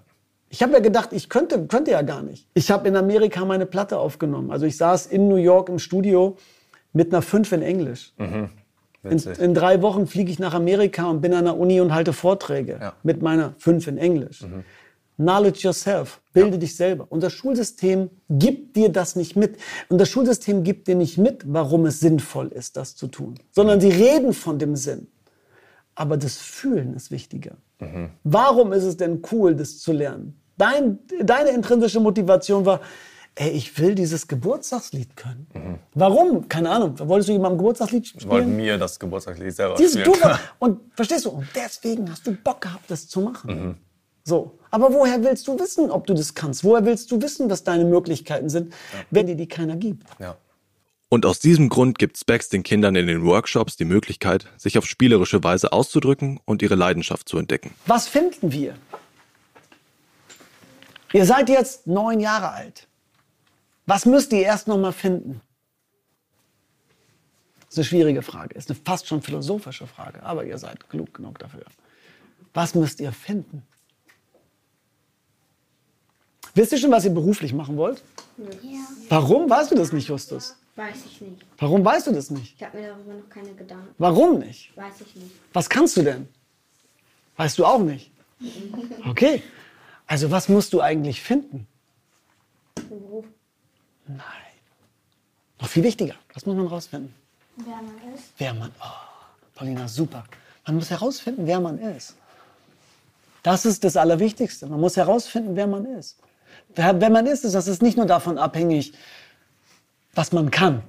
[0.51, 2.49] Ich habe ja gedacht, ich könnte, könnte ja gar nicht.
[2.55, 4.51] Ich habe in Amerika meine Platte aufgenommen.
[4.51, 6.37] Also ich saß in New York im Studio
[6.93, 8.15] mit einer 5 in Englisch.
[9.05, 12.13] In, in drei Wochen fliege ich nach Amerika und bin an der Uni und halte
[12.13, 12.93] Vorträge Ja.
[13.03, 14.45] mit meiner 5 in Englisch.
[15.17, 17.07] Knowledge yourself, bilde dich selber.
[17.09, 19.57] Und das Schulsystem gibt dir das nicht mit.
[19.89, 23.35] Und das Schulsystem gibt dir nicht mit, warum es sinnvoll ist, das zu tun.
[23.51, 25.09] Sondern sie reden von dem Sinn.
[25.97, 27.57] Aber das Fühlen ist wichtiger.
[28.23, 30.41] Warum ist es denn cool, das zu lernen?
[30.57, 32.81] Dein, deine intrinsische Motivation war,
[33.39, 35.79] ey, ich will dieses Geburtstagslied können.
[35.95, 36.49] Warum?
[36.49, 36.99] Keine Ahnung.
[36.99, 38.57] Wolltest du jemandem Geburtstagslied Ich wollte spielen?
[38.57, 40.19] mir das Geburtstagslied selber Dieses spielen.
[40.21, 41.31] du und verstehst du?
[41.31, 43.79] Und deswegen hast du Bock gehabt, das zu machen.
[44.25, 44.59] So.
[44.71, 46.65] Aber woher willst du wissen, ob du das kannst?
[46.65, 48.75] Woher willst du wissen, was deine Möglichkeiten sind,
[49.11, 50.05] wenn dir die keiner gibt?
[50.19, 50.37] Ja.
[51.09, 54.85] Und aus diesem Grund gibt Specs den Kindern in den Workshops die Möglichkeit, sich auf
[54.85, 57.73] spielerische Weise auszudrücken und ihre Leidenschaft zu entdecken.
[57.87, 58.75] Was finden wir?
[61.15, 62.88] Ihr seid jetzt neun Jahre alt.
[63.89, 65.41] Was müsst ihr erst noch mal finden?
[67.75, 71.65] eine schwierige Frage, ist eine fast schon philosophische Frage, aber ihr seid klug genug dafür.
[72.53, 73.63] Was müsst ihr finden?
[76.55, 78.03] Wisst ihr schon, was ihr beruflich machen wollt?
[78.63, 78.81] Ja.
[79.09, 80.57] Warum weißt du das nicht, Justus?
[80.77, 81.47] Weiß ich nicht.
[81.57, 82.57] Warum weißt du das nicht?
[82.57, 83.95] Ich habe mir darüber noch keine Gedanken.
[83.99, 84.77] Warum nicht?
[84.77, 85.31] Weiß ich nicht.
[85.53, 86.29] Was kannst du denn?
[87.37, 88.11] Weißt du auch nicht.
[89.07, 89.43] Okay.
[90.07, 91.67] Also was musst du eigentlich finden?
[92.89, 93.27] Beruf.
[94.09, 94.19] Nein.
[95.61, 96.15] Noch viel wichtiger.
[96.35, 97.15] Was muss man rausfinden?
[97.57, 98.33] Wer man ist.
[98.39, 98.73] Wer man.
[98.81, 100.25] Oh, Paulina, super.
[100.67, 102.15] Man muss herausfinden, wer man ist.
[103.43, 104.67] Das ist das Allerwichtigste.
[104.67, 106.19] Man muss herausfinden, wer man ist.
[106.75, 108.93] Wer, wer man ist, ist, das ist nicht nur davon abhängig,
[110.15, 110.83] was man kann.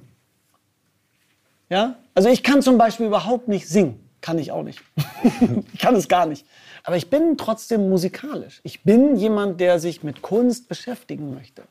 [1.68, 1.96] Ja?
[2.14, 4.06] Also ich kann zum Beispiel überhaupt nicht singen.
[4.20, 4.82] Kann ich auch nicht.
[5.72, 6.46] ich kann es gar nicht.
[6.84, 8.60] Aber ich bin trotzdem musikalisch.
[8.64, 11.62] Ich bin jemand, der sich mit Kunst beschäftigen möchte.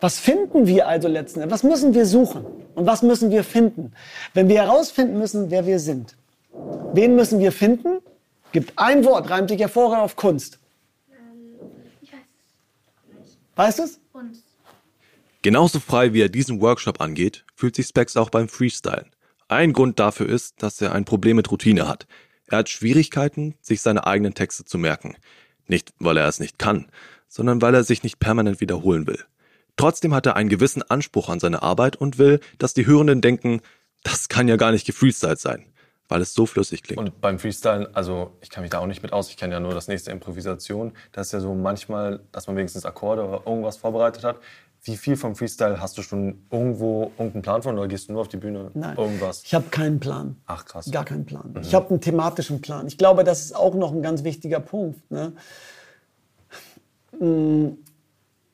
[0.00, 1.52] Was finden wir also letzten Endes?
[1.52, 2.44] Was müssen wir suchen?
[2.74, 3.92] Und was müssen wir finden?
[4.34, 6.16] Wenn wir herausfinden müssen, wer wir sind.
[6.92, 8.00] Wen müssen wir finden?
[8.52, 10.58] Gibt ein Wort, reimt sich hervorragend auf Kunst.
[12.02, 12.18] Ich weiß
[13.24, 13.38] es.
[13.54, 14.00] Weißt du es?
[15.42, 19.12] Genauso frei wie er diesen Workshop angeht, fühlt sich Specs auch beim Freestylen.
[19.48, 22.06] Ein Grund dafür ist, dass er ein Problem mit Routine hat.
[22.48, 25.16] Er hat Schwierigkeiten, sich seine eigenen Texte zu merken.
[25.68, 26.86] Nicht, weil er es nicht kann,
[27.28, 29.24] sondern weil er sich nicht permanent wiederholen will.
[29.76, 33.60] Trotzdem hat er einen gewissen Anspruch an seine Arbeit und will, dass die Hörenden denken,
[34.02, 35.66] das kann ja gar nicht gefreestylt sein,
[36.08, 36.98] weil es so flüssig klingt.
[36.98, 39.60] Und beim Freestylen, also ich kann mich da auch nicht mit aus, ich kenne ja
[39.60, 40.92] nur das nächste Improvisation.
[41.12, 44.36] Das ist ja so manchmal, dass man wenigstens Akkorde oder irgendwas vorbereitet hat.
[44.82, 48.20] Wie viel vom Freestyle hast du schon irgendwo irgendeinen Plan von oder gehst du nur
[48.20, 48.70] auf die Bühne?
[48.74, 48.96] Nein.
[48.96, 49.42] Irgendwas.
[49.44, 50.36] Ich habe keinen Plan.
[50.46, 50.88] Ach krass.
[50.92, 51.58] Gar keinen Plan.
[51.60, 52.86] Ich habe einen thematischen Plan.
[52.86, 55.10] Ich glaube, das ist auch noch ein ganz wichtiger Punkt.
[55.10, 55.32] Ne?
[57.18, 57.78] Mm,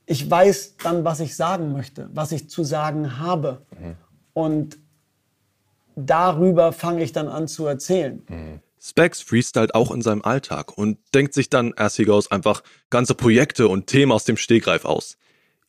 [0.07, 3.65] Ich weiß dann, was ich sagen möchte, was ich zu sagen habe.
[4.33, 4.79] Und
[5.95, 8.61] darüber fange ich dann an zu erzählen.
[8.81, 13.15] Specs freestylt auch in seinem Alltag und denkt sich dann as he goes einfach ganze
[13.15, 15.19] Projekte und Themen aus dem Stegreif aus.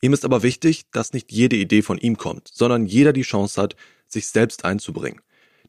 [0.00, 3.62] Ihm ist aber wichtig, dass nicht jede Idee von ihm kommt, sondern jeder die Chance
[3.62, 3.76] hat,
[4.08, 5.20] sich selbst einzubringen.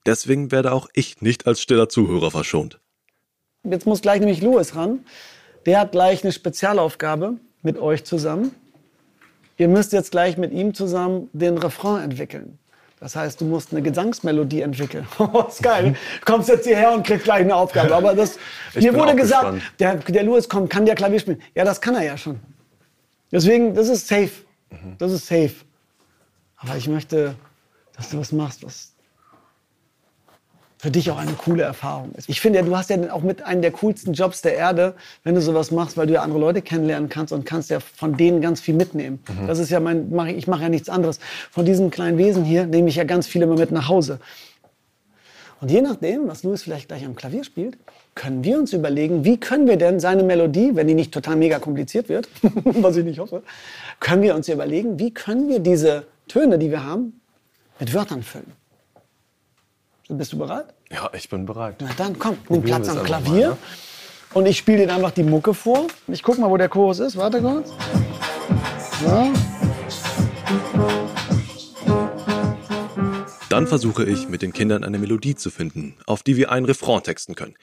[0.06, 2.80] Deswegen werde auch ich nicht als stiller Zuhörer verschont.
[3.63, 5.06] Jetzt muss gleich nämlich Louis ran.
[5.65, 8.56] Der hat gleich eine Spezialaufgabe mit euch zusammen.
[9.58, 12.60] Ihr müsst jetzt gleich mit ihm zusammen den Refrain entwickeln.
[12.99, 15.06] Das heißt, du musst eine Gesangsmelodie entwickeln.
[15.19, 15.95] Oh, ist geil.
[16.19, 17.93] Du kommst jetzt hierher und kriegst gleich eine Aufgabe.
[17.93, 18.38] Aber das,
[18.73, 21.41] Ich mir wurde gesagt, der, der Louis kommt, kann der Klavier spielen.
[21.54, 22.39] Ja, das kann er ja schon.
[23.32, 24.32] Deswegen, das ist safe.
[24.97, 25.56] Das ist safe.
[26.58, 27.36] Aber ich möchte,
[27.95, 28.94] dass du was machst, was
[30.86, 32.30] für dich auch eine coole Erfahrung ist.
[32.30, 34.93] Ich finde ja, du hast ja auch mit einem der coolsten Jobs der Erde,
[35.24, 38.17] wenn du sowas machst, weil du ja andere Leute kennenlernen kannst und kannst ja von
[38.17, 39.17] denen ganz viel mitnehmen.
[39.48, 41.19] Das ist ja mein, mach ich, ich mache ja nichts anderes.
[41.50, 44.19] Von diesem kleinen Wesen hier nehme ich ja ganz viel immer mit nach Hause.
[45.60, 47.80] Und je nachdem, was Louis vielleicht gleich am Klavier spielt,
[48.13, 51.58] können wir uns überlegen, wie können wir denn seine Melodie, wenn die nicht total mega
[51.58, 52.30] kompliziert wird,
[52.63, 53.41] was ich nicht hoffe,
[54.00, 57.19] können wir uns überlegen, wie können wir diese Töne, die wir haben,
[57.80, 58.52] mit Wörtern füllen.
[60.10, 60.74] Bist du bereit?
[60.91, 61.76] Ja, ich bin bereit.
[61.80, 63.32] Na dann komm, nimm Platz am Klavier.
[63.32, 63.58] mal, ne?
[64.34, 65.88] Und ich spiele dir einfach die Mucke vor.
[66.08, 67.15] Ich guck mal, wo der Chorus ist.
[67.17, 67.69] Warte kurz.
[69.02, 69.32] So.
[73.50, 77.02] Dann versuche ich, mit den Kindern eine Melodie zu finden, auf die wir einen Refrain
[77.02, 77.56] texten können.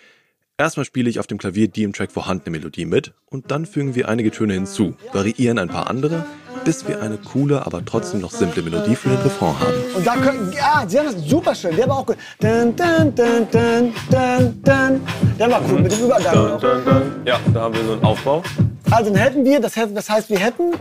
[0.62, 3.96] Erstmal spiele ich auf dem Klavier die im Track vorhandene Melodie mit und dann fügen
[3.96, 6.24] wir einige Töne hinzu, variieren ein paar andere,
[6.64, 9.72] bis wir eine coole, aber trotzdem noch simple Melodie für den Refrain haben.
[9.96, 11.74] Und da können, ja, sie haben das super schön.
[11.74, 12.16] Der war auch gut.
[12.38, 15.00] Dun, dun, dun, dun, dun, dun.
[15.36, 16.32] Der war cool mit dem Übergang.
[16.32, 17.02] Dun, dun, dun.
[17.24, 18.44] Ja, da haben wir so einen Aufbau.
[18.92, 20.74] Also dann hätten wir, das, heißt- das heißt, wir hätten,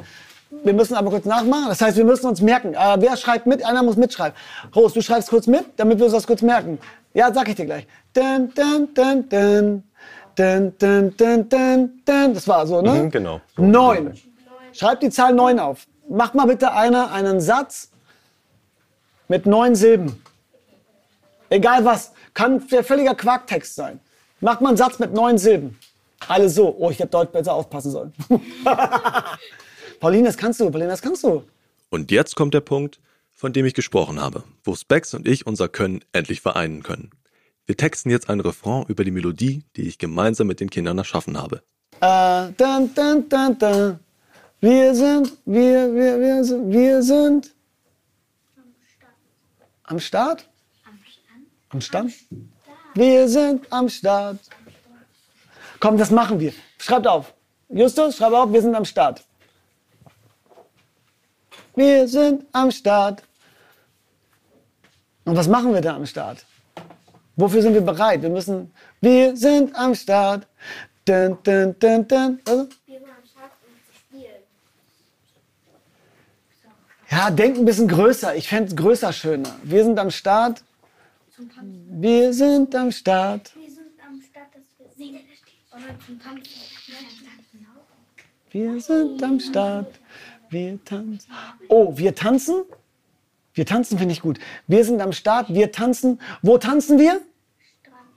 [0.63, 2.75] wir müssen aber kurz nachmachen, das heißt, wir müssen uns merken.
[2.75, 3.65] Äh, wer schreibt mit?
[3.65, 4.37] Einer muss mitschreiben.
[4.75, 6.77] Rose, du schreibst kurz mit, damit wir uns das kurz merken.
[7.13, 7.88] Ja, sag ich dir gleich.
[8.13, 9.84] Dun, dun, dun, dun.
[10.36, 12.34] Dun, dun, dun, dun, dun.
[12.34, 13.04] Das war so, ne?
[13.04, 13.41] Mhm, genau.
[13.56, 13.63] So.
[13.63, 14.13] Neun.
[14.74, 15.86] Schreib die Zahl neun auf.
[16.10, 17.91] Mach mal bitte einer einen Satz
[19.28, 20.21] mit neun Silben.
[21.50, 22.13] Egal was.
[22.34, 24.00] Kann der völliger Quarktext sein.
[24.39, 25.78] Mach mal einen Satz mit neun Silben.
[26.28, 26.74] Alle so.
[26.80, 28.13] Oh, ich hätte deutlich besser aufpassen sollen.
[30.00, 30.71] Pauline, das kannst du.
[30.71, 31.43] Pauline, das kannst du.
[31.89, 33.00] Und jetzt kommt der Punkt,
[33.41, 37.10] von dem ich gesprochen habe, wo Specs und ich unser Können endlich vereinen können.
[37.65, 41.36] Wir texten jetzt ein Refrain über die Melodie, die ich gemeinsam mit den Kindern erschaffen
[41.39, 41.63] habe.
[42.01, 43.99] Äh, dun, dun, dun, dun.
[44.60, 47.51] Wir sind, wir, wir, wir wir sind
[49.86, 50.47] am Start?
[51.69, 52.13] Am Stand?
[52.93, 54.38] Wir sind am Start.
[55.80, 56.54] Komm, das machen wir.
[56.77, 57.34] Schreibt auf.
[57.69, 59.25] Justus, schreib auf, wir sind am Start.
[61.73, 63.23] Wir sind am Start.
[65.25, 66.45] Und was machen wir da am Start?
[67.36, 68.21] Wofür sind wir bereit?
[68.21, 70.47] Wir müssen, wir sind am Start.
[71.05, 72.39] Dun, dun, dun, dun.
[72.45, 74.41] Also, Wir waren am Start, um zu spielen.
[77.10, 78.36] ja, denk ein bisschen größer.
[78.36, 79.55] Ich fände es größer schöner.
[79.63, 80.63] Wir sind am Start.
[81.89, 83.51] Wir sind am Start.
[83.55, 85.21] Wir sind am Start, dass wir singen.
[85.71, 86.51] Oder zum Tanzen.
[86.88, 88.53] Ja, tanzen auch.
[88.53, 89.99] Wir sind am Start.
[90.49, 91.31] Wir tanzen.
[91.69, 92.63] Oh, wir tanzen?
[93.53, 94.39] Wir tanzen finde ich gut.
[94.67, 95.53] Wir sind am Start.
[95.53, 96.21] Wir tanzen.
[96.41, 97.21] Wo tanzen wir?
[97.81, 98.07] Strand.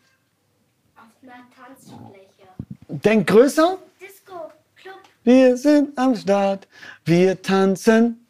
[0.96, 2.48] Auf einer Tanzfläche.
[2.88, 3.78] Denk größer.
[4.00, 4.52] Disco.
[4.76, 4.94] Club.
[5.24, 6.68] Wir sind am Start.
[7.04, 8.24] Wir tanzen.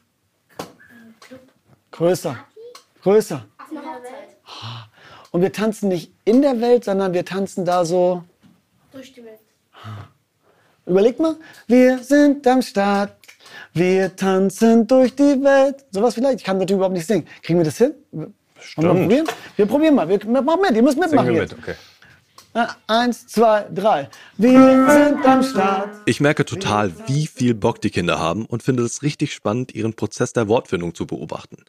[1.20, 1.40] Club.
[1.90, 2.38] Größer.
[3.02, 3.44] Größer.
[3.58, 4.36] Auf einer Hochzeit.
[5.30, 8.24] Und wir tanzen nicht in der Welt, sondern wir tanzen da so.
[8.92, 9.40] Durch die Welt.
[10.86, 11.36] Überleg mal.
[11.66, 13.16] Wir sind am Start.
[13.74, 15.84] Wir tanzen durch die Welt.
[15.90, 16.38] Sowas vielleicht.
[16.38, 17.26] Ich kann natürlich überhaupt nicht singen.
[17.42, 17.92] Kriegen wir das hin?
[18.12, 18.32] Wollen
[18.76, 19.26] wir mal probieren?
[19.56, 20.08] Wir probieren mal.
[20.08, 20.76] Wir, machen mit.
[20.76, 21.56] Ihr müsst Singen mitmachen wir jetzt.
[21.56, 21.74] mit, okay.
[22.86, 24.08] Eins, zwei, drei.
[24.36, 25.90] Wir sind am Start.
[26.06, 29.94] Ich merke total, wie viel Bock die Kinder haben und finde es richtig spannend, ihren
[29.94, 31.64] Prozess der Wortfindung zu beobachten.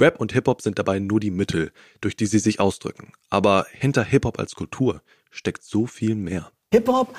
[0.00, 3.12] Rap und Hip-Hop sind dabei nur die Mittel, durch die sie sich ausdrücken.
[3.28, 6.50] Aber hinter Hip-Hop als Kultur steckt so viel mehr.
[6.72, 7.14] Hip-Hop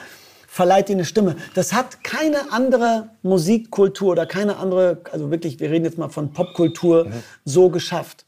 [0.53, 1.35] verleiht dir eine Stimme.
[1.55, 6.31] Das hat keine andere Musikkultur oder keine andere, also wirklich, wir reden jetzt mal von
[6.31, 7.07] Popkultur,
[7.43, 8.23] so geschafft.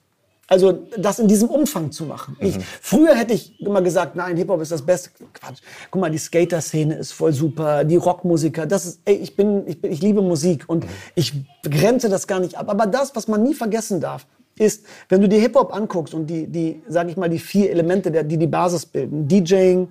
[0.47, 2.35] Also das in diesem Umfang zu machen.
[2.39, 5.11] Ich, früher hätte ich immer gesagt, nein, Hip-Hop ist das Beste.
[5.33, 5.59] Quatsch.
[5.91, 9.79] Guck mal, die Skater-Szene ist voll super, die Rockmusiker, das ist, ey, ich bin, ich
[9.79, 11.31] bin, ich liebe Musik und ich
[11.63, 12.69] grenze das gar nicht ab.
[12.69, 14.25] Aber das, was man nie vergessen darf,
[14.57, 18.09] ist, wenn du dir Hip-Hop anguckst und die, die, sag ich mal, die vier Elemente,
[18.23, 19.89] die die Basis bilden, DJing,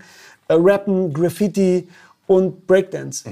[0.48, 1.88] äh, Rappen, Graffiti
[2.26, 3.24] und Breakdance,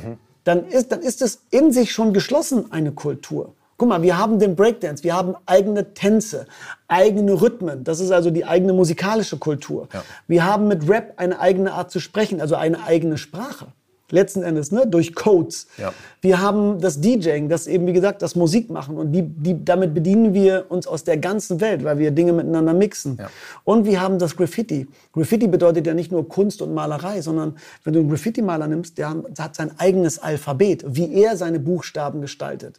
[0.44, 3.54] dann, ist, dann ist es in sich schon geschlossen eine Kultur.
[3.76, 6.46] Guck mal, wir haben den Breakdance, wir haben eigene Tänze,
[6.86, 7.82] eigene Rhythmen.
[7.82, 9.88] Das ist also die eigene musikalische Kultur.
[10.28, 13.72] Wir haben mit Rap eine eigene Art zu sprechen, also eine eigene Sprache.
[14.12, 15.66] Letzten Endes, ne, durch Codes.
[15.78, 15.92] Ja.
[16.20, 18.96] Wir haben das DJing, das eben, wie gesagt, das Musik machen.
[18.96, 22.74] Und die, die, damit bedienen wir uns aus der ganzen Welt, weil wir Dinge miteinander
[22.74, 23.16] mixen.
[23.18, 23.30] Ja.
[23.64, 24.86] Und wir haben das Graffiti.
[25.12, 29.16] Graffiti bedeutet ja nicht nur Kunst und Malerei, sondern wenn du einen Graffiti-Maler nimmst, der
[29.38, 32.78] hat sein eigenes Alphabet, wie er seine Buchstaben gestaltet.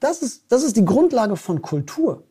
[0.00, 2.22] Das, ist, das ist die Grundlage von Kultur.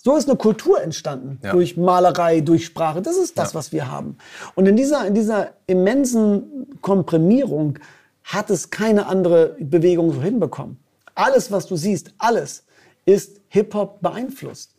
[0.00, 1.38] So ist eine Kultur entstanden.
[1.42, 1.52] Ja.
[1.52, 3.02] Durch Malerei, durch Sprache.
[3.02, 4.16] Das ist das, was wir haben.
[4.54, 7.78] Und in dieser, in dieser immensen Komprimierung
[8.22, 10.78] hat es keine andere Bewegung so hinbekommen.
[11.14, 12.62] Alles, was du siehst, alles
[13.06, 14.70] ist Hip-Hop beeinflusst.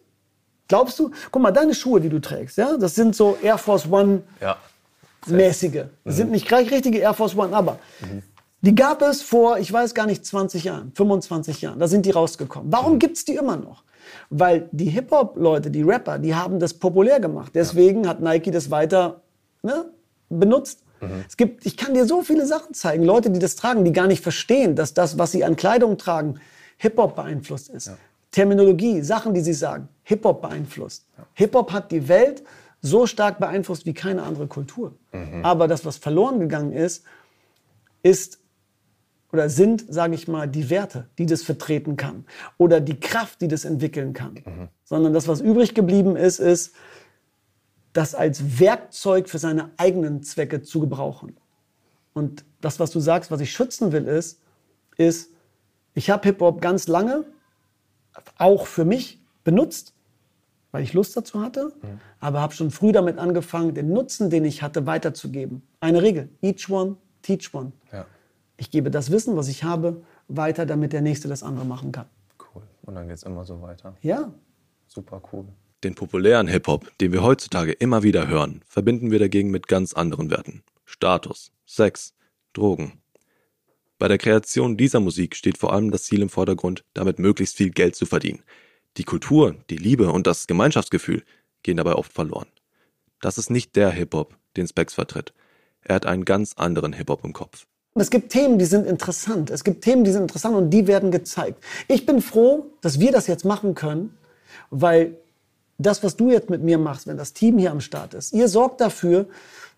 [0.69, 1.12] Glaubst du?
[1.32, 4.55] Guck mal, deine Schuhe, die du trägst, ja, das sind so Air Force One Ja.
[5.25, 5.86] mäßige.
[6.05, 7.79] Das sind nicht gleich richtige Air Force One, aber
[8.62, 11.79] die gab es vor, ich weiß gar nicht, 20 Jahren, 25 Jahren.
[11.79, 12.71] Da sind die rausgekommen.
[12.71, 13.84] Warum gibt's die immer noch?
[14.30, 17.52] Weil die Hip-Hop-Leute, die Rapper, die haben das populär gemacht.
[17.56, 19.22] Deswegen hat Nike das weiter
[19.63, 19.86] ne,
[20.30, 20.84] benutzt.
[21.28, 24.08] Es gibt, ich kann dir so viele Sachen zeigen, Leute, die das tragen, die gar
[24.08, 26.39] nicht verstehen, dass das, was sie an Kleidung tragen,
[26.78, 27.91] Hip-Hop beeinflusst ist.
[28.32, 31.06] Terminologie, Sachen, die sie sagen, Hip-Hop beeinflusst.
[31.36, 32.43] Hip-Hop hat die Welt
[32.82, 34.93] so stark beeinflusst wie keine andere Kultur.
[35.43, 37.04] Aber das, was verloren gegangen ist,
[38.04, 38.39] ist
[39.32, 42.26] oder sind, sage ich mal, die Werte, die das vertreten kann
[42.58, 44.70] oder die Kraft, die das entwickeln kann.
[44.84, 46.74] Sondern das, was übrig geblieben ist, ist,
[47.94, 51.36] das als Werkzeug für seine eigenen Zwecke zu gebrauchen.
[52.13, 54.42] Und das, was du sagst, was ich schützen will, ist,
[54.98, 55.32] ist,
[55.94, 57.26] ich habe Hip-Hop ganz lange
[58.38, 59.94] auch für mich benutzt,
[60.72, 61.74] weil ich Lust dazu hatte,
[62.20, 65.63] aber habe schon früh damit angefangen, den Nutzen, den ich hatte, weiterzugeben.
[65.80, 67.72] Eine Regel, each one, teach one.
[67.92, 68.06] Ja.
[68.60, 72.06] Ich gebe das Wissen, was ich habe, weiter, damit der Nächste das andere machen kann.
[72.54, 72.62] Cool.
[72.84, 73.95] Und dann geht's immer so weiter.
[74.02, 74.32] Ja,
[74.89, 75.45] Super cool.
[75.84, 80.32] Den populären Hip-Hop, den wir heutzutage immer wieder hören, verbinden wir dagegen mit ganz anderen
[80.32, 80.63] Werten.
[80.84, 82.15] Status, Sex,
[82.54, 83.00] Drogen.
[84.00, 87.69] Bei der Kreation dieser Musik steht vor allem das Ziel im Vordergrund, damit möglichst viel
[87.69, 88.41] Geld zu verdienen.
[88.98, 91.24] Die Kultur, die Liebe und das Gemeinschaftsgefühl
[91.62, 92.48] gehen dabei oft verloren.
[93.22, 95.34] Das ist nicht der Hip-Hop, den Specs vertritt.
[95.82, 97.67] Er hat einen ganz anderen Hip-Hop im Kopf.
[97.95, 99.49] Es gibt Themen, die sind interessant.
[99.49, 101.63] Es gibt Themen, die sind interessant und die werden gezeigt.
[101.88, 104.17] Ich bin froh, dass wir das jetzt machen können,
[104.69, 105.17] weil
[105.78, 108.47] das, was du jetzt mit mir machst, wenn das Team hier am Start ist, ihr
[108.47, 109.28] sorgt dafür,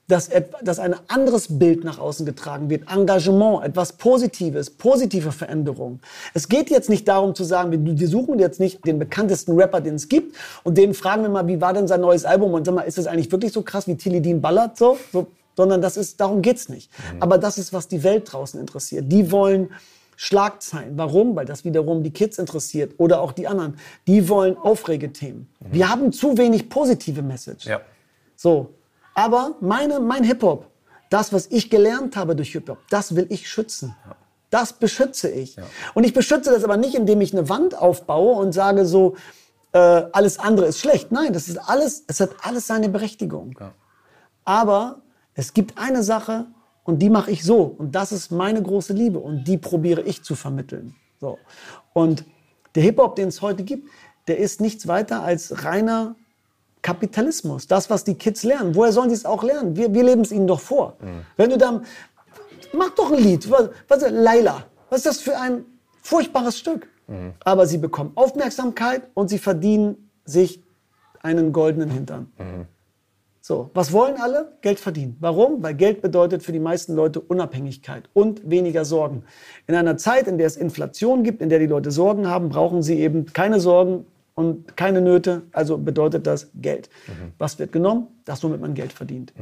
[0.07, 0.29] dass,
[0.61, 2.91] dass ein anderes Bild nach außen getragen wird.
[2.91, 5.99] Engagement, etwas Positives, positive Veränderung.
[6.33, 9.79] Es geht jetzt nicht darum zu sagen, wir, wir suchen jetzt nicht den bekanntesten Rapper,
[9.79, 12.53] den es gibt, und den fragen wir mal, wie war denn sein neues Album?
[12.53, 14.77] Und sag mal, ist das eigentlich wirklich so krass, wie Tilly Dean ballert?
[14.77, 16.91] So, so sondern das ist, darum geht's nicht.
[17.19, 19.11] Aber das ist, was die Welt draußen interessiert.
[19.11, 19.69] Die wollen
[20.15, 20.97] Schlagzeilen.
[20.97, 21.35] Warum?
[21.35, 23.77] Weil das wiederum die Kids interessiert oder auch die anderen.
[24.05, 25.49] Die wollen Aufregethemen.
[25.59, 27.65] Wir haben zu wenig positive Message.
[27.65, 27.81] Ja.
[28.35, 28.75] So.
[29.15, 30.67] Aber meine, mein Hip-Hop,
[31.09, 33.95] das, was ich gelernt habe durch Hip-Hop, das will ich schützen.
[34.51, 35.55] Das beschütze ich.
[35.95, 39.15] Und ich beschütze das aber nicht, indem ich eine Wand aufbaue und sage so,
[39.71, 41.11] äh, alles andere ist schlecht.
[41.11, 43.57] Nein, das ist alles, es hat alles seine Berechtigung.
[44.43, 45.01] Aber
[45.33, 46.47] es gibt eine Sache
[46.83, 47.63] und die mache ich so.
[47.63, 50.95] Und das ist meine große Liebe und die probiere ich zu vermitteln.
[51.19, 51.37] So.
[51.93, 52.25] Und
[52.75, 53.87] der Hip-Hop, den es heute gibt,
[54.27, 56.15] der ist nichts weiter als reiner
[56.81, 57.67] Kapitalismus.
[57.67, 58.75] Das, was die Kids lernen.
[58.75, 59.75] Woher sollen sie es auch lernen?
[59.75, 60.97] Wir, wir leben es ihnen doch vor.
[61.37, 61.85] Wenn du dann,
[62.73, 63.49] mach doch ein Lied.
[63.51, 65.65] Was, was, Laila, was ist das für ein
[66.01, 66.87] furchtbares Stück?
[67.43, 70.63] Aber sie bekommen Aufmerksamkeit und sie verdienen sich
[71.21, 72.31] einen goldenen Hintern.
[73.51, 74.53] So, was wollen alle?
[74.61, 75.17] Geld verdienen.
[75.19, 75.61] Warum?
[75.61, 79.25] Weil Geld bedeutet für die meisten Leute Unabhängigkeit und weniger Sorgen.
[79.67, 82.81] In einer Zeit, in der es Inflation gibt, in der die Leute Sorgen haben, brauchen
[82.81, 85.41] sie eben keine Sorgen und keine Nöte.
[85.51, 86.89] Also bedeutet das Geld.
[87.39, 88.07] Was wird genommen?
[88.23, 89.33] Das, womit man Geld verdient.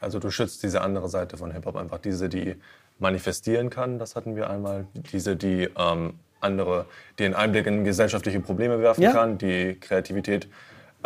[0.00, 2.54] Also du schützt diese andere Seite von Hip-Hop einfach, diese, die
[2.98, 6.86] manifestieren kann, das hatten wir einmal, diese, die ähm, andere,
[7.18, 9.12] die einen Einblick in gesellschaftliche Probleme werfen Ja.
[9.12, 10.48] kann, die Kreativität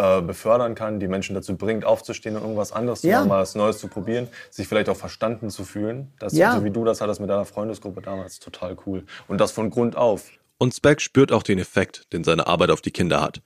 [0.00, 3.10] äh, befördern kann, die Menschen dazu bringt, aufzustehen und irgendwas anderes Ja.
[3.10, 6.12] zu machen, mal was Neues zu probieren, sich vielleicht auch verstanden zu fühlen.
[6.18, 6.56] Das, Ja.
[6.56, 9.04] So wie du das hattest mit deiner Freundesgruppe damals, total cool.
[9.28, 10.30] Und das von Grund auf.
[10.58, 13.42] Und Speck spürt auch den Effekt, den seine Arbeit auf die Kinder hat.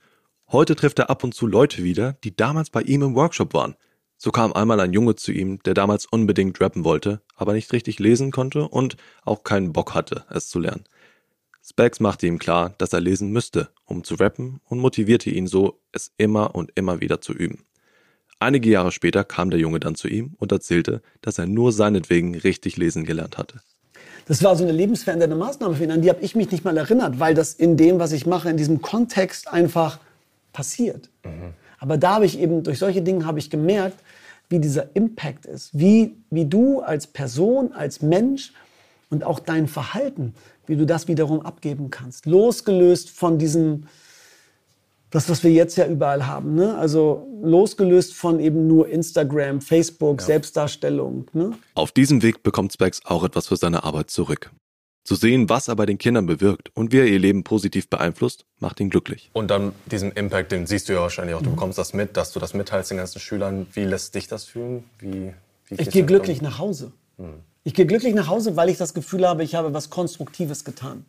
[0.51, 3.75] Heute trifft er ab und zu Leute wieder, die damals bei ihm im Workshop waren.
[4.17, 7.99] So kam einmal ein Junge zu ihm, der damals unbedingt rappen wollte, aber nicht richtig
[7.99, 10.85] lesen konnte und auch keinen Bock hatte, es zu lernen.
[11.67, 15.79] Specs machte ihm klar, dass er lesen müsste, um zu rappen und motivierte ihn so,
[15.91, 17.65] es immer und immer wieder zu üben.
[18.37, 22.35] Einige Jahre später kam der Junge dann zu ihm und erzählte, dass er nur seinetwegen
[22.35, 23.61] richtig lesen gelernt hatte.
[24.27, 25.91] Das war so eine lebensverändernde Maßnahme für ihn.
[25.91, 28.49] An die habe ich mich nicht mal erinnert, weil das in dem, was ich mache,
[28.49, 29.99] in diesem Kontext einfach
[30.53, 31.09] passiert.
[31.79, 33.97] Aber da habe ich eben, durch solche Dinge habe ich gemerkt,
[34.49, 35.71] wie dieser Impact ist.
[35.73, 38.53] Wie, wie du als Person, als Mensch
[39.09, 40.33] und auch dein Verhalten,
[40.67, 42.25] wie du das wiederum abgeben kannst.
[42.25, 43.85] Losgelöst von diesem,
[45.11, 46.55] das, was wir jetzt ja überall haben.
[46.55, 46.75] Ne?
[46.77, 51.27] Also losgelöst von eben nur Instagram, Facebook, Selbstdarstellung.
[51.33, 51.51] Ne?
[51.75, 54.51] Auf diesem Weg bekommt Specs auch etwas für seine Arbeit zurück.
[55.03, 58.45] Zu sehen, was er bei den Kindern bewirkt und wie er ihr Leben positiv beeinflusst,
[58.57, 59.29] macht ihn glücklich.
[59.33, 61.43] Und dann diesen Impact, den siehst du ja wahrscheinlich auch.
[61.43, 63.67] Du bekommst das mit, dass du das mitteilst den ganzen Schülern.
[63.73, 64.83] Wie lässt dich das fühlen?
[64.97, 65.31] Wie,
[65.67, 66.91] wie Ich gehe glücklich nach Hause.
[67.67, 71.03] Ich gehe glücklich nach Hause, weil ich das Gefühl habe, ich habe was Konstruktives getan.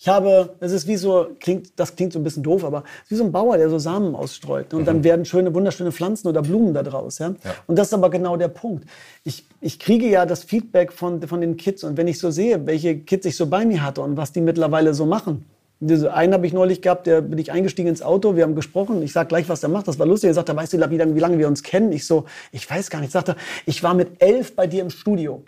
[0.00, 3.04] Ich habe, das ist wie so, klingt, das klingt so ein bisschen doof, aber es
[3.04, 4.74] ist wie so ein Bauer, der so Samen ausstreut.
[4.74, 7.20] Und dann werden schöne, wunderschöne Pflanzen oder Blumen da draus.
[7.20, 7.36] Ja?
[7.68, 8.86] Und das ist aber genau der Punkt.
[9.22, 11.84] Ich, ich kriege ja das Feedback von, von den Kids.
[11.84, 14.40] Und wenn ich so sehe, welche Kids ich so bei mir hatte und was die
[14.40, 15.44] mittlerweile so machen.
[15.90, 19.12] Einen habe ich neulich gehabt, der bin ich eingestiegen ins Auto, wir haben gesprochen, ich
[19.12, 20.28] sag gleich, was er macht, das war lustig.
[20.28, 21.92] Er sagt, weißt du, wie lange, wie lange wir uns kennen?
[21.92, 23.12] Ich so, ich weiß gar nicht.
[23.12, 25.42] Sagt er, ich war mit elf bei dir im Studio.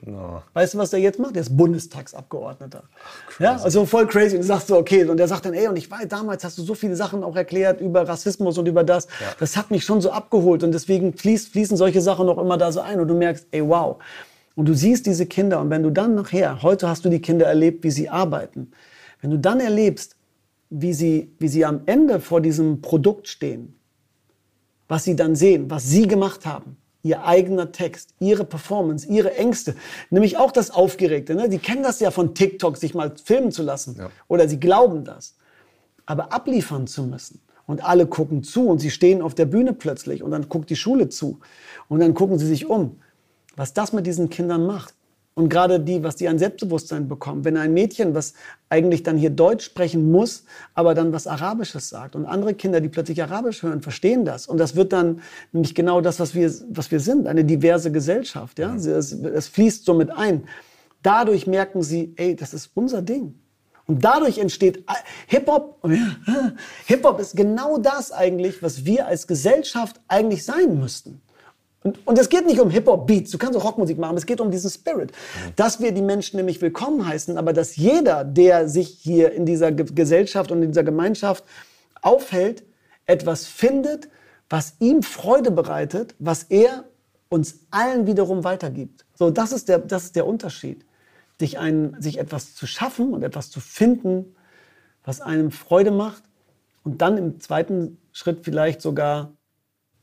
[0.55, 1.35] Weißt du, was der jetzt macht?
[1.35, 2.83] Der ist Bundestagsabgeordneter.
[3.38, 4.37] ja, also voll crazy.
[4.37, 6.59] Und du sagst so, okay, und der sagt dann, ey, und ich weiß, damals hast
[6.59, 9.09] du so viele Sachen auch erklärt über Rassismus und über das.
[9.38, 12.72] Das hat mich schon so abgeholt und deswegen fließt, fließen solche Sachen noch immer da
[12.72, 13.96] so ein und du merkst, ey, wow.
[14.55, 17.46] Und du siehst diese Kinder und wenn du dann nachher, heute hast du die Kinder
[17.46, 18.72] erlebt, wie sie arbeiten,
[19.20, 20.15] wenn du dann erlebst,
[20.70, 23.79] wie sie, wie sie am Ende vor diesem Produkt stehen,
[24.88, 29.76] was sie dann sehen, was sie gemacht haben, ihr eigener Text, ihre Performance, ihre Ängste,
[30.11, 31.35] nämlich auch das Aufgeregte.
[31.35, 31.48] Ne?
[31.48, 33.96] Die kennen das ja von TikTok, sich mal filmen zu lassen.
[34.29, 35.37] Oder sie glauben das.
[36.05, 37.40] Aber abliefern zu müssen.
[37.66, 40.76] Und alle gucken zu und sie stehen auf der Bühne plötzlich und dann guckt die
[40.76, 41.40] Schule zu.
[41.88, 43.00] Und dann gucken sie sich um,
[43.57, 44.94] was das mit diesen Kindern macht.
[45.38, 47.44] Und gerade die, was die an Selbstbewusstsein bekommen.
[47.44, 48.33] Wenn ein Mädchen, was
[48.70, 52.16] eigentlich dann hier Deutsch sprechen muss, aber dann was Arabisches sagt.
[52.16, 54.46] Und andere Kinder, die plötzlich Arabisch hören, verstehen das.
[54.46, 55.20] Und das wird dann
[55.53, 57.27] nämlich genau das, was wir, was wir sind.
[57.27, 58.59] Eine diverse Gesellschaft.
[58.59, 58.75] Ja?
[58.75, 60.44] Es, es fließt so mit ein.
[61.03, 63.39] Dadurch merken sie, ey, das ist unser Ding.
[63.87, 64.84] Und dadurch entsteht
[65.26, 65.87] Hip-Hop.
[66.87, 71.20] Hip-Hop ist genau das eigentlich, was wir als Gesellschaft eigentlich sein müssten.
[71.87, 74.51] Und, und es geht nicht um Hip-Hop-Beats, du kannst auch Rockmusik machen, es geht um
[74.51, 75.12] diesen Spirit.
[75.55, 79.70] Dass wir die Menschen nämlich willkommen heißen, aber dass jeder, der sich hier in dieser
[79.70, 81.45] Ge Gesellschaft und in dieser Gemeinschaft
[82.03, 82.64] aufhält,
[83.05, 84.09] etwas findet,
[84.51, 86.87] was ihm Freude bereitet, was er
[87.28, 89.05] uns allen wiederum weitergibt.
[89.14, 90.84] So, das ist der, das ist der Unterschied.
[91.39, 94.34] Sich, ein, sich etwas zu schaffen und etwas zu finden,
[95.05, 96.24] was einem Freude macht
[96.82, 99.34] und dann im zweiten Schritt vielleicht sogar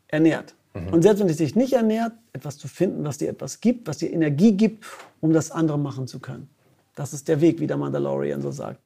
[0.07, 0.55] ernährt.
[0.73, 3.99] Und selbst wenn es dich nicht ernährt, etwas zu finden, was dir etwas gibt, was
[3.99, 4.83] dir Energie gibt,
[5.21, 6.49] um das andere machen zu können.
[6.95, 8.79] Das ist der Weg, wie der Mandalorian so sagt.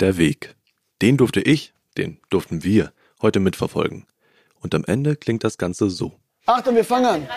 [0.00, 0.54] Der Weg.
[1.02, 4.06] Den durfte ich, den durften wir heute mitverfolgen.
[4.60, 6.12] Und am Ende klingt das Ganze so.
[6.46, 7.28] Achtung, wir fangen an.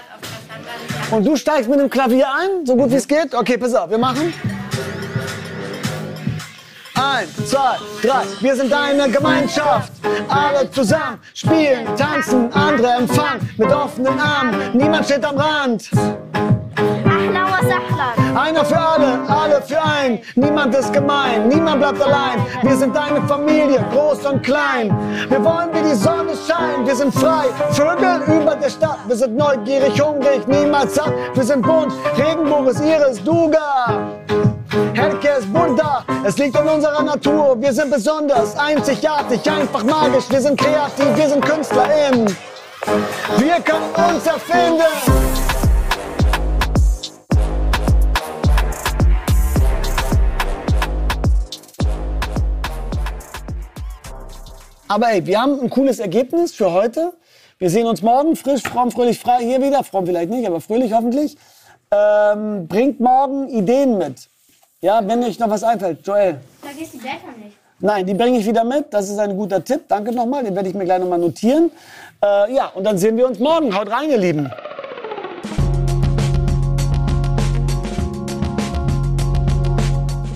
[1.12, 3.34] Und du steigst mit dem Klavier ein, so gut wie es geht?
[3.34, 4.34] Okay, pass auf, wir machen.
[6.98, 9.92] Eins, zwei, drei, wir sind eine Gemeinschaft.
[10.28, 14.56] Alle zusammen spielen, tanzen, andere empfangen mit offenen Armen.
[14.74, 15.90] Niemand steht am Rand.
[18.36, 20.20] Einer für alle, alle für einen.
[20.36, 22.46] Niemand ist gemein, niemand bleibt allein.
[22.64, 24.96] Wir sind eine Familie, groß und klein.
[25.30, 26.86] Wir wollen wie die Sonne scheinen.
[26.86, 29.00] Wir sind frei, Vögel über der Stadt.
[29.08, 31.14] Wir sind neugierig, hungrig, niemals satt.
[31.34, 34.27] Wir sind bunt, Regenbogen ist ihres, Duga.
[36.28, 37.56] Es liegt in unserer Natur.
[37.62, 40.30] Wir sind besonders, einzigartig, einfach magisch.
[40.30, 42.36] Wir sind kreativ, wir sind KünstlerInnen.
[43.38, 44.84] Wir können uns erfinden.
[54.90, 57.14] Aber ey, wir haben ein cooles Ergebnis für heute.
[57.58, 59.82] Wir sehen uns morgen frisch, fromm, fröhlich, frei hier wieder.
[59.86, 61.38] Fromm vielleicht nicht, aber fröhlich hoffentlich.
[61.90, 64.28] Ähm, bringt morgen Ideen mit.
[64.80, 66.06] Ja, wenn euch noch was einfällt.
[66.06, 66.40] Joel.
[66.62, 67.58] Vergiss die Blätter nicht.
[67.80, 68.94] Nein, die bringe ich wieder mit.
[68.94, 69.86] Das ist ein guter Tipp.
[69.88, 70.44] Danke nochmal.
[70.44, 71.72] Den werde ich mir gleich nochmal notieren.
[72.24, 73.76] Äh, ja, und dann sehen wir uns morgen.
[73.76, 74.52] Haut rein, ihr Lieben.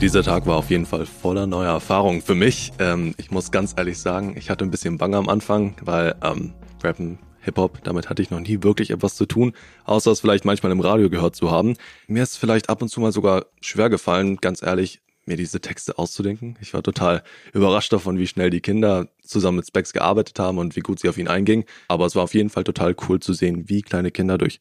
[0.01, 2.73] Dieser Tag war auf jeden Fall voller neuer Erfahrungen für mich.
[2.79, 6.51] Ähm, ich muss ganz ehrlich sagen, ich hatte ein bisschen Bange am Anfang, weil ähm,
[6.81, 9.53] Rappen, Hip-Hop, damit hatte ich noch nie wirklich etwas zu tun,
[9.85, 11.75] außer es vielleicht manchmal im Radio gehört zu haben.
[12.07, 15.97] Mir ist vielleicht ab und zu mal sogar schwer gefallen, ganz ehrlich, mir diese Texte
[15.97, 16.57] auszudenken.
[16.61, 17.23] Ich war total
[17.53, 21.09] überrascht davon, wie schnell die Kinder zusammen mit Specs gearbeitet haben und wie gut sie
[21.09, 21.65] auf ihn eingingen.
[21.87, 24.59] Aber es war auf jeden Fall total cool zu sehen, wie kleine Kinder durch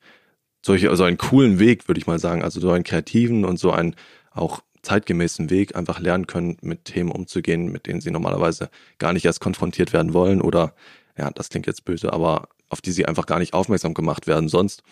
[0.65, 3.71] solche, also einen coolen Weg, würde ich mal sagen, also so einen kreativen und so
[3.71, 3.97] einen
[4.33, 9.25] auch zeitgemäßen Weg einfach lernen können, mit Themen umzugehen, mit denen sie normalerweise gar nicht
[9.25, 10.75] erst konfrontiert werden wollen oder,
[11.19, 14.49] ja, das klingt jetzt böse, aber auf die sie einfach gar nicht aufmerksam gemacht werden
[14.49, 14.83] sonst.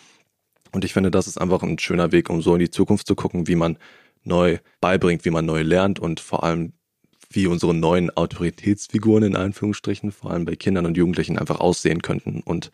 [0.71, 3.15] Und ich finde, das ist einfach ein schöner Weg, um so in die Zukunft zu
[3.15, 3.77] gucken, wie man
[4.23, 6.73] neu beibringt, wie man neu lernt und vor allem,
[7.31, 12.41] wie unsere neuen Autoritätsfiguren in Anführungsstrichen, vor allem bei Kindern und Jugendlichen einfach aussehen könnten
[12.41, 12.71] und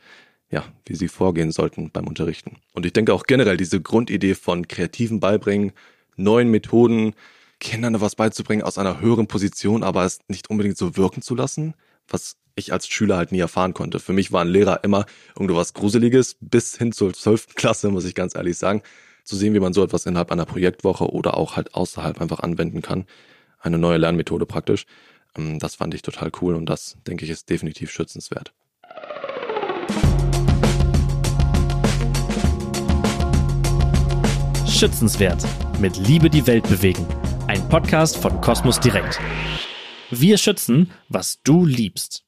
[0.49, 2.58] ja, wie sie vorgehen sollten beim Unterrichten.
[2.74, 5.72] Und ich denke auch generell diese Grundidee von kreativen Beibringen,
[6.16, 7.14] neuen Methoden,
[7.60, 11.74] Kindern was beizubringen aus einer höheren Position, aber es nicht unbedingt so wirken zu lassen,
[12.08, 13.99] was ich als Schüler halt nie erfahren konnte.
[13.99, 17.47] Für mich waren Lehrer immer irgendwas Gruseliges, bis hin zur 12.
[17.56, 18.82] Klasse, muss ich ganz ehrlich sagen,
[19.24, 22.82] zu sehen, wie man so etwas innerhalb einer Projektwoche oder auch halt außerhalb einfach anwenden
[22.82, 23.06] kann.
[23.60, 24.86] Eine neue Lernmethode praktisch.
[25.38, 28.53] Ähm, Das fand ich total cool und das, denke ich, ist definitiv schützenswert.
[34.68, 35.45] Schützenswert.
[35.80, 37.06] Mit Liebe die Welt bewegen.
[37.47, 39.20] Ein Podcast von Kosmos Direkt.
[40.12, 42.25] Wir schützen, was du liebst.